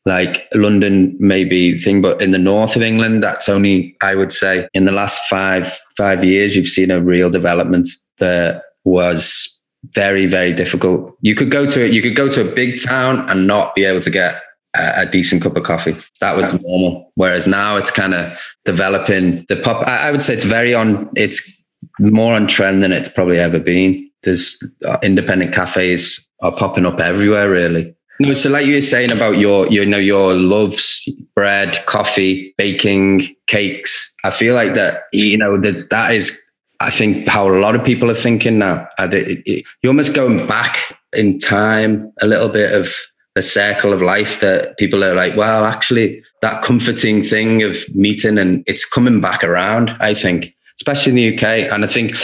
[0.05, 4.67] Like London maybe thing, but in the north of England, that's only I would say
[4.73, 9.61] in the last five five years you've seen a real development that was
[9.93, 11.17] very very difficult.
[11.21, 14.01] You could go to you could go to a big town and not be able
[14.01, 14.41] to get
[14.75, 15.95] a, decent cup of coffee.
[16.21, 17.11] That was normal.
[17.15, 19.87] Whereas now it's kind of developing the pop.
[19.87, 21.09] I would say it's very on.
[21.15, 21.63] It's
[21.99, 24.08] more on trend than it's probably ever been.
[24.23, 27.95] There's uh, independent cafes are popping up everywhere, really.
[28.21, 33.33] No, so like you were saying about your, you know, your loves, bread, coffee, baking,
[33.47, 34.13] cakes.
[34.25, 36.37] I feel like that, you know, that that is,
[36.81, 38.89] I think, how a lot of people are thinking now.
[38.99, 42.93] You're almost going back in time a little bit of
[43.35, 48.37] the circle of life that people are like, well, actually, that comforting thing of meeting
[48.37, 51.71] and it's coming back around, I think, especially in the UK.
[51.71, 52.15] And I think,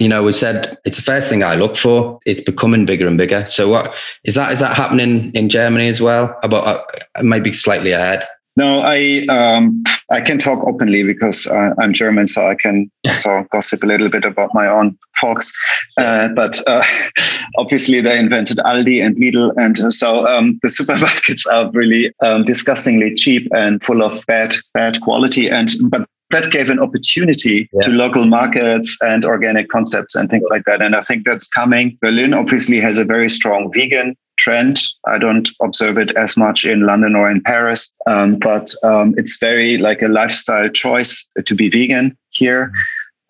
[0.00, 2.18] you know, we said it's the first thing I look for.
[2.26, 3.46] It's becoming bigger and bigger.
[3.46, 4.52] So what is that?
[4.52, 6.36] Is that happening in Germany as well?
[6.42, 8.26] About uh, maybe slightly ahead.
[8.56, 9.82] No, I um,
[10.12, 14.08] I can talk openly because uh, I'm German, so I can also gossip a little
[14.08, 15.52] bit about my own folks.
[15.96, 16.84] Uh, but uh,
[17.58, 23.14] obviously, they invented Aldi and Lidl, and so um, the supermarkets are really um, disgustingly
[23.14, 25.50] cheap and full of bad bad quality.
[25.50, 27.80] And but that gave an opportunity yeah.
[27.82, 30.82] to local markets and organic concepts and things like that.
[30.82, 31.98] And I think that's coming.
[32.00, 34.80] Berlin obviously has a very strong vegan trend.
[35.06, 39.38] I don't observe it as much in London or in Paris, um, but um, it's
[39.38, 42.72] very like a lifestyle choice to be vegan here.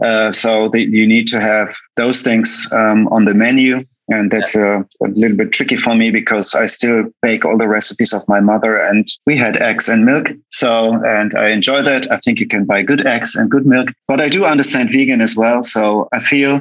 [0.03, 3.84] Uh, so the, you need to have those things um, on the menu.
[4.09, 7.68] And that's a, a, little bit tricky for me because I still bake all the
[7.68, 10.28] recipes of my mother and we had eggs and milk.
[10.50, 12.11] So, and I enjoy that.
[12.12, 15.22] I think you can buy good eggs and good milk, but I do understand vegan
[15.22, 15.62] as well.
[15.62, 16.61] So I feel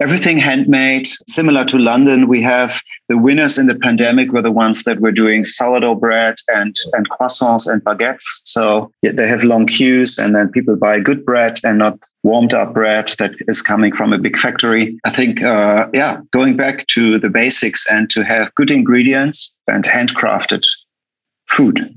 [0.00, 2.26] everything handmade, similar to London.
[2.26, 6.36] We have the winners in the pandemic were the ones that were doing sourdough bread
[6.48, 8.40] and, and croissants and baguettes.
[8.44, 12.52] So yeah, they have long queues and then people buy good bread and not warmed
[12.52, 14.98] up bread that is coming from a big factory.
[15.04, 19.84] I think, uh, yeah, going back to the basics and to have good ingredients and
[19.84, 20.64] handcrafted
[21.46, 21.94] food,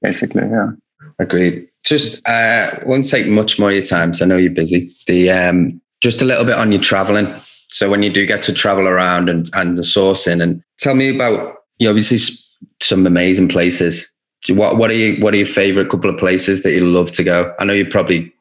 [0.00, 0.42] basically.
[0.42, 0.70] Yeah.
[1.18, 1.68] Agreed.
[1.84, 4.92] Just uh, won't take much more of your time, so I know you're busy.
[5.08, 7.34] The um, just a little bit on your traveling
[7.72, 11.14] so when you do get to travel around and and the sourcing, and tell me
[11.14, 12.18] about you obviously
[12.80, 14.06] some amazing places.
[14.48, 17.24] What what are you what are your favorite couple of places that you love to
[17.24, 17.54] go?
[17.58, 18.32] I know you probably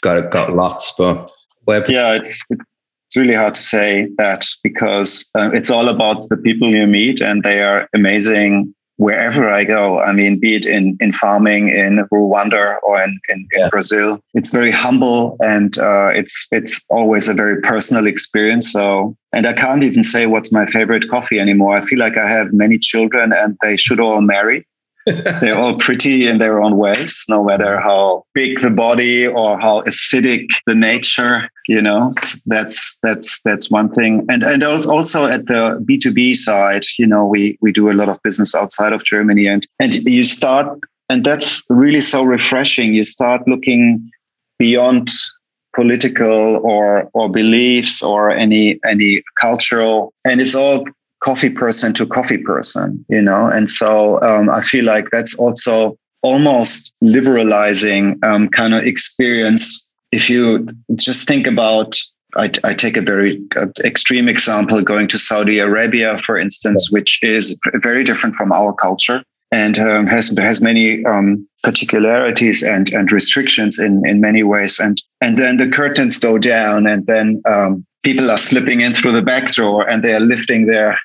[0.00, 1.30] got got lots, but
[1.64, 1.88] where?
[1.90, 6.68] Yeah, it's it's really hard to say that because um, it's all about the people
[6.68, 10.00] you meet, and they are amazing wherever I go.
[10.00, 14.50] I mean, be it in, in farming in Rwanda or in, in, in Brazil, it's
[14.50, 18.72] very humble and uh, it's it's always a very personal experience.
[18.72, 21.76] So, and I can't even say what's my favorite coffee anymore.
[21.76, 24.66] I feel like I have many children and they should all marry.
[25.40, 29.82] They're all pretty in their own ways, no matter how big the body or how
[29.82, 31.50] acidic the nature.
[31.68, 32.12] You know,
[32.46, 34.24] that's that's that's one thing.
[34.30, 37.92] And and also at the B two B side, you know, we we do a
[37.92, 40.78] lot of business outside of Germany, and and you start,
[41.10, 42.94] and that's really so refreshing.
[42.94, 44.10] You start looking
[44.58, 45.10] beyond
[45.74, 50.84] political or or beliefs or any any cultural and it's all
[51.24, 53.46] coffee person to coffee person, you know?
[53.46, 59.92] And so um, I feel like that's also almost liberalizing um, kind of experience.
[60.12, 61.96] If you just think about,
[62.36, 63.42] I, I take a very
[63.82, 69.22] extreme example, going to Saudi Arabia, for instance, which is very different from our culture
[69.50, 74.80] and um, has has many um, particularities and and restrictions in in many ways.
[74.80, 79.12] And and then the curtains go down, and then um, people are slipping in through
[79.12, 80.98] the back door, and they are lifting their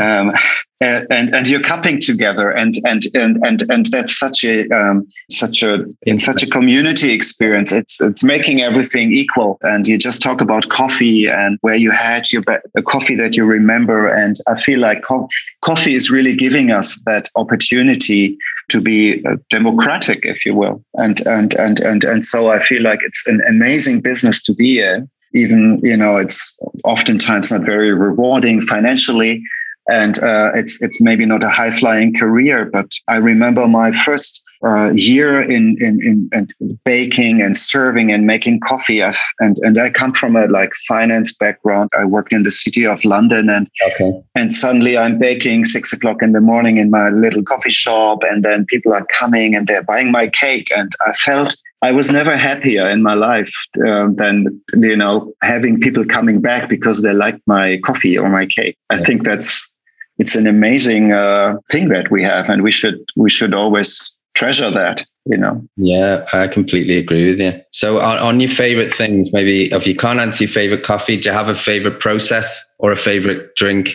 [0.00, 0.32] um,
[0.80, 5.62] and and you're cupping together and and and and and that's such a um, such
[5.62, 7.72] a in such a community experience.
[7.72, 9.58] It's it's making everything equal.
[9.62, 12.42] And you just talk about coffee and where you had your
[12.74, 14.06] the coffee that you remember.
[14.06, 15.28] And i feel like co-
[15.62, 18.36] coffee is really giving us that opportunity
[18.68, 20.84] to be uh, democratic if you will.
[20.94, 24.80] And and and and and so i feel like it's an amazing business to be
[24.80, 29.42] in even you know it's oftentimes not very rewarding financially
[29.88, 34.42] and uh, it's it's maybe not a high flying career but i remember my first
[34.64, 39.02] uh, year in, in, in, in, baking and serving and making coffee.
[39.02, 41.90] I've, and, and I come from a like finance background.
[41.96, 44.12] I worked in the city of London and, okay.
[44.34, 48.20] and suddenly I'm baking six o'clock in the morning in my little coffee shop.
[48.22, 50.68] And then people are coming and they're buying my cake.
[50.74, 51.56] And I felt
[51.86, 53.52] I was never happier in my life
[53.86, 58.46] uh, than you know having people coming back because they like my coffee or my
[58.46, 58.76] cake.
[58.90, 59.72] I think that's
[60.18, 64.70] it's an amazing uh, thing that we have, and we should we should always treasure
[64.70, 65.06] that.
[65.26, 65.54] You know.
[65.76, 67.60] Yeah, I completely agree with you.
[67.70, 71.28] So, on, on your favorite things, maybe if you can't answer your favorite coffee, do
[71.28, 73.90] you have a favorite process or a favorite drink?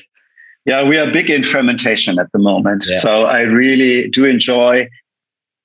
[0.66, 2.86] Yeah, we are big in fermentation at the moment.
[2.88, 3.00] Yeah.
[3.00, 4.90] So I really do enjoy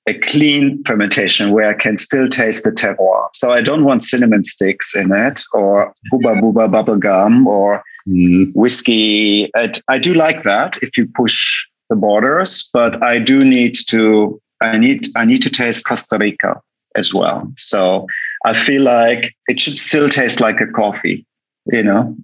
[0.07, 3.27] a clean fermentation where I can still taste the terroir.
[3.33, 8.51] So I don't want cinnamon sticks in it or Hubba Bubba bubble gum or mm.
[8.55, 9.51] whiskey.
[9.53, 14.41] I, I do like that if you push the borders, but I do need to
[14.61, 16.59] I need I need to taste Costa Rica
[16.95, 17.51] as well.
[17.57, 18.07] So
[18.45, 21.25] I feel like it should still taste like a coffee,
[21.67, 22.15] you know.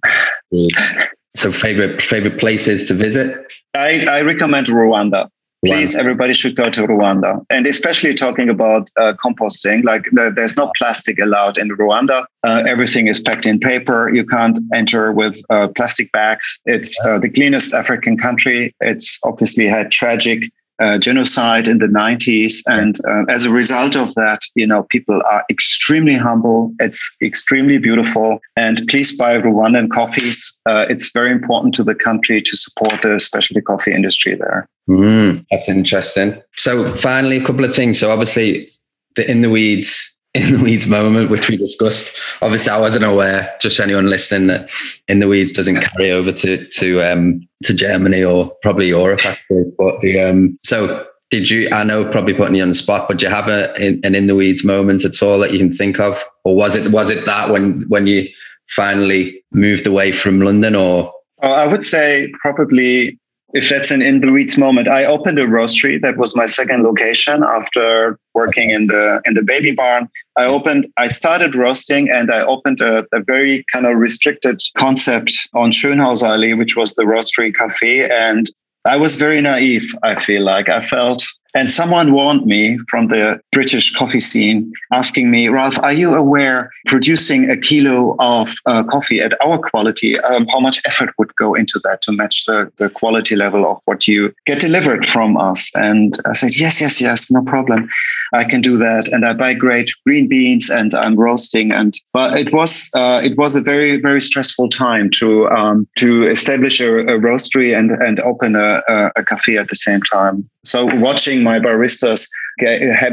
[1.36, 3.52] So favorite favorite places to visit?
[3.74, 5.28] I, I recommend Rwanda
[5.64, 7.44] please everybody should go to rwanda.
[7.50, 12.24] And especially talking about uh, composting like there's no plastic allowed in rwanda.
[12.42, 14.10] Uh, everything is packed in paper.
[14.12, 16.60] You can't enter with uh, plastic bags.
[16.66, 18.74] It's uh, the cleanest african country.
[18.80, 20.42] It's obviously had tragic
[20.78, 22.62] uh, genocide in the 90s.
[22.66, 26.72] And uh, as a result of that, you know, people are extremely humble.
[26.80, 28.38] It's extremely beautiful.
[28.56, 30.60] And please buy Rwandan coffees.
[30.66, 34.68] Uh, it's very important to the country to support the specialty coffee industry there.
[34.88, 36.40] Mm, that's interesting.
[36.56, 37.98] So, finally, a couple of things.
[37.98, 38.68] So, obviously,
[39.16, 42.18] the in the weeds in the weeds moment, which we discussed.
[42.42, 43.54] Obviously, I wasn't aware.
[43.60, 44.68] Just anyone listening, that
[45.08, 49.24] in the weeds doesn't carry over to to um, to Germany or probably Europe.
[49.24, 51.68] Actually, but the um, so did you?
[51.70, 54.26] I know probably putting you on the spot, but do you have a an in
[54.26, 57.24] the weeds moment at all that you can think of, or was it was it
[57.26, 58.28] that when when you
[58.68, 61.12] finally moved away from London, or?
[61.42, 63.18] Oh, I would say probably
[63.54, 66.00] if that's an in the moment, I opened a roastery.
[66.02, 70.08] That was my second location after working in the in the baby barn.
[70.36, 75.32] I opened, I started roasting, and I opened a, a very kind of restricted concept
[75.54, 78.10] on Schönhauser Allee, which was the roastery cafe.
[78.10, 78.46] And
[78.84, 79.94] I was very naive.
[80.02, 81.24] I feel like I felt
[81.54, 86.70] and someone warned me from the British coffee scene, asking me, Ralf, are you aware
[86.86, 91.54] producing a kilo of uh, coffee at our quality, um, how much effort would go
[91.54, 95.70] into that to match the, the quality level of what you get delivered from us?
[95.76, 97.88] And I said, yes, yes, yes, no problem.
[98.32, 99.08] I can do that.
[99.08, 101.70] And I buy great green beans and I'm roasting.
[101.70, 106.28] And but it was uh, it was a very very stressful time to um, to
[106.28, 110.48] establish a, a, roastery and and open a, a, a cafe at the same time.
[110.64, 112.26] So watching my baristas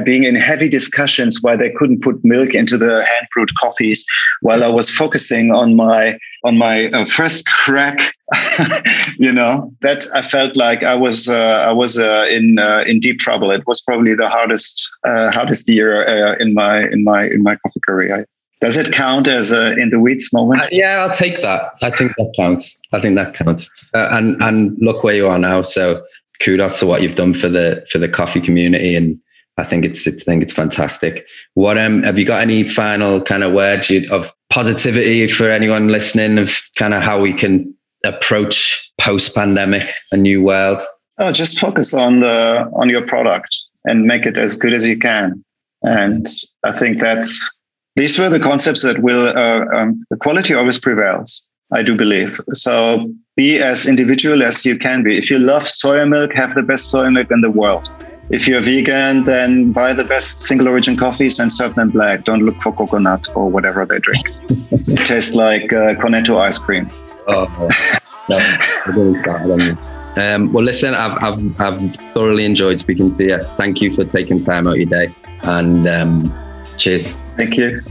[0.03, 4.05] being in heavy discussions why they couldn't put milk into the hand brewed coffees,
[4.41, 8.13] while I was focusing on my on my uh, first crack,
[9.17, 12.99] you know, that I felt like I was uh, I was uh, in uh, in
[12.99, 13.51] deep trouble.
[13.51, 17.55] It was probably the hardest uh, hardest year uh, in my in my in my
[17.57, 18.25] coffee career.
[18.59, 20.71] Does it count as a in the weeds moment?
[20.71, 21.71] yeah, I'll take that.
[21.82, 22.79] I think that counts.
[22.93, 23.71] I think that counts.
[23.93, 25.63] and and look where you are now.
[25.63, 26.03] So
[26.43, 29.19] kudos to what you've done for the for the coffee community and
[29.57, 31.25] I think it's, I think it's fantastic.
[31.53, 36.37] What um have you got any final kind of words of positivity for anyone listening
[36.39, 37.73] of kind of how we can
[38.03, 40.81] approach post pandemic a new world?
[41.17, 44.97] Oh, just focus on the on your product and make it as good as you
[44.97, 45.43] can.
[45.83, 46.27] And
[46.63, 47.49] I think that's
[47.95, 51.47] these were the concepts that will uh, um, the quality always prevails.
[51.73, 52.41] I do believe.
[52.53, 55.17] So be as individual as you can be.
[55.17, 57.89] If you love soy milk, have the best soy milk in the world.
[58.29, 62.23] If you're vegan, then buy the best single origin coffees and serve them black.
[62.23, 64.25] Don't look for coconut or whatever they drink.
[64.49, 66.89] it tastes like uh, Cornetto ice cream.
[67.27, 67.45] Oh,
[68.29, 69.77] no, I didn't.
[70.17, 73.43] Um, well, listen, I've, I've, I've thoroughly enjoyed speaking to you.
[73.55, 75.13] Thank you for taking time out of your day.
[75.43, 76.34] And um,
[76.77, 77.13] cheers.
[77.38, 77.82] Thank you.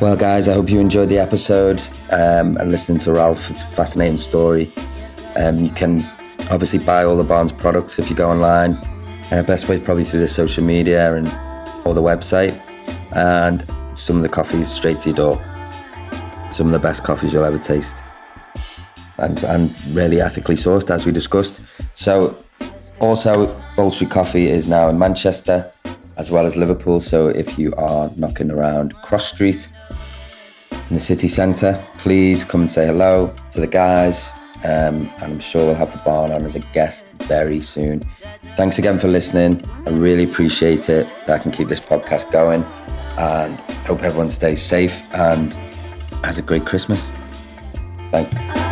[0.00, 1.80] Well, guys, I hope you enjoyed the episode
[2.10, 3.48] um, and listening to Ralf.
[3.48, 4.72] It's a fascinating story.
[5.36, 6.04] Um, you can
[6.50, 8.74] obviously buy all the Barn's products if you go online.
[9.30, 11.28] Uh, best way probably through the social media and
[11.86, 12.60] or the website.
[13.12, 13.64] And
[13.96, 15.44] some of the coffees straight to your door.
[16.50, 18.02] Some of the best coffees you'll ever taste.
[19.18, 21.60] And, and really ethically sourced, as we discussed.
[21.92, 22.36] So,
[22.98, 25.72] also, Street Coffee is now in Manchester
[26.16, 27.00] as well as Liverpool.
[27.00, 29.68] So if you are knocking around Cross Street
[30.88, 34.32] in the city centre, please come and say hello to the guys.
[34.64, 38.00] Um, and I'm sure we'll have the barn on as a guest very soon.
[38.56, 39.62] Thanks again for listening.
[39.86, 41.06] I really appreciate it.
[41.26, 42.64] That I can keep this podcast going
[43.18, 45.52] and hope everyone stays safe and
[46.24, 47.10] has a great Christmas.
[48.10, 48.63] Thanks.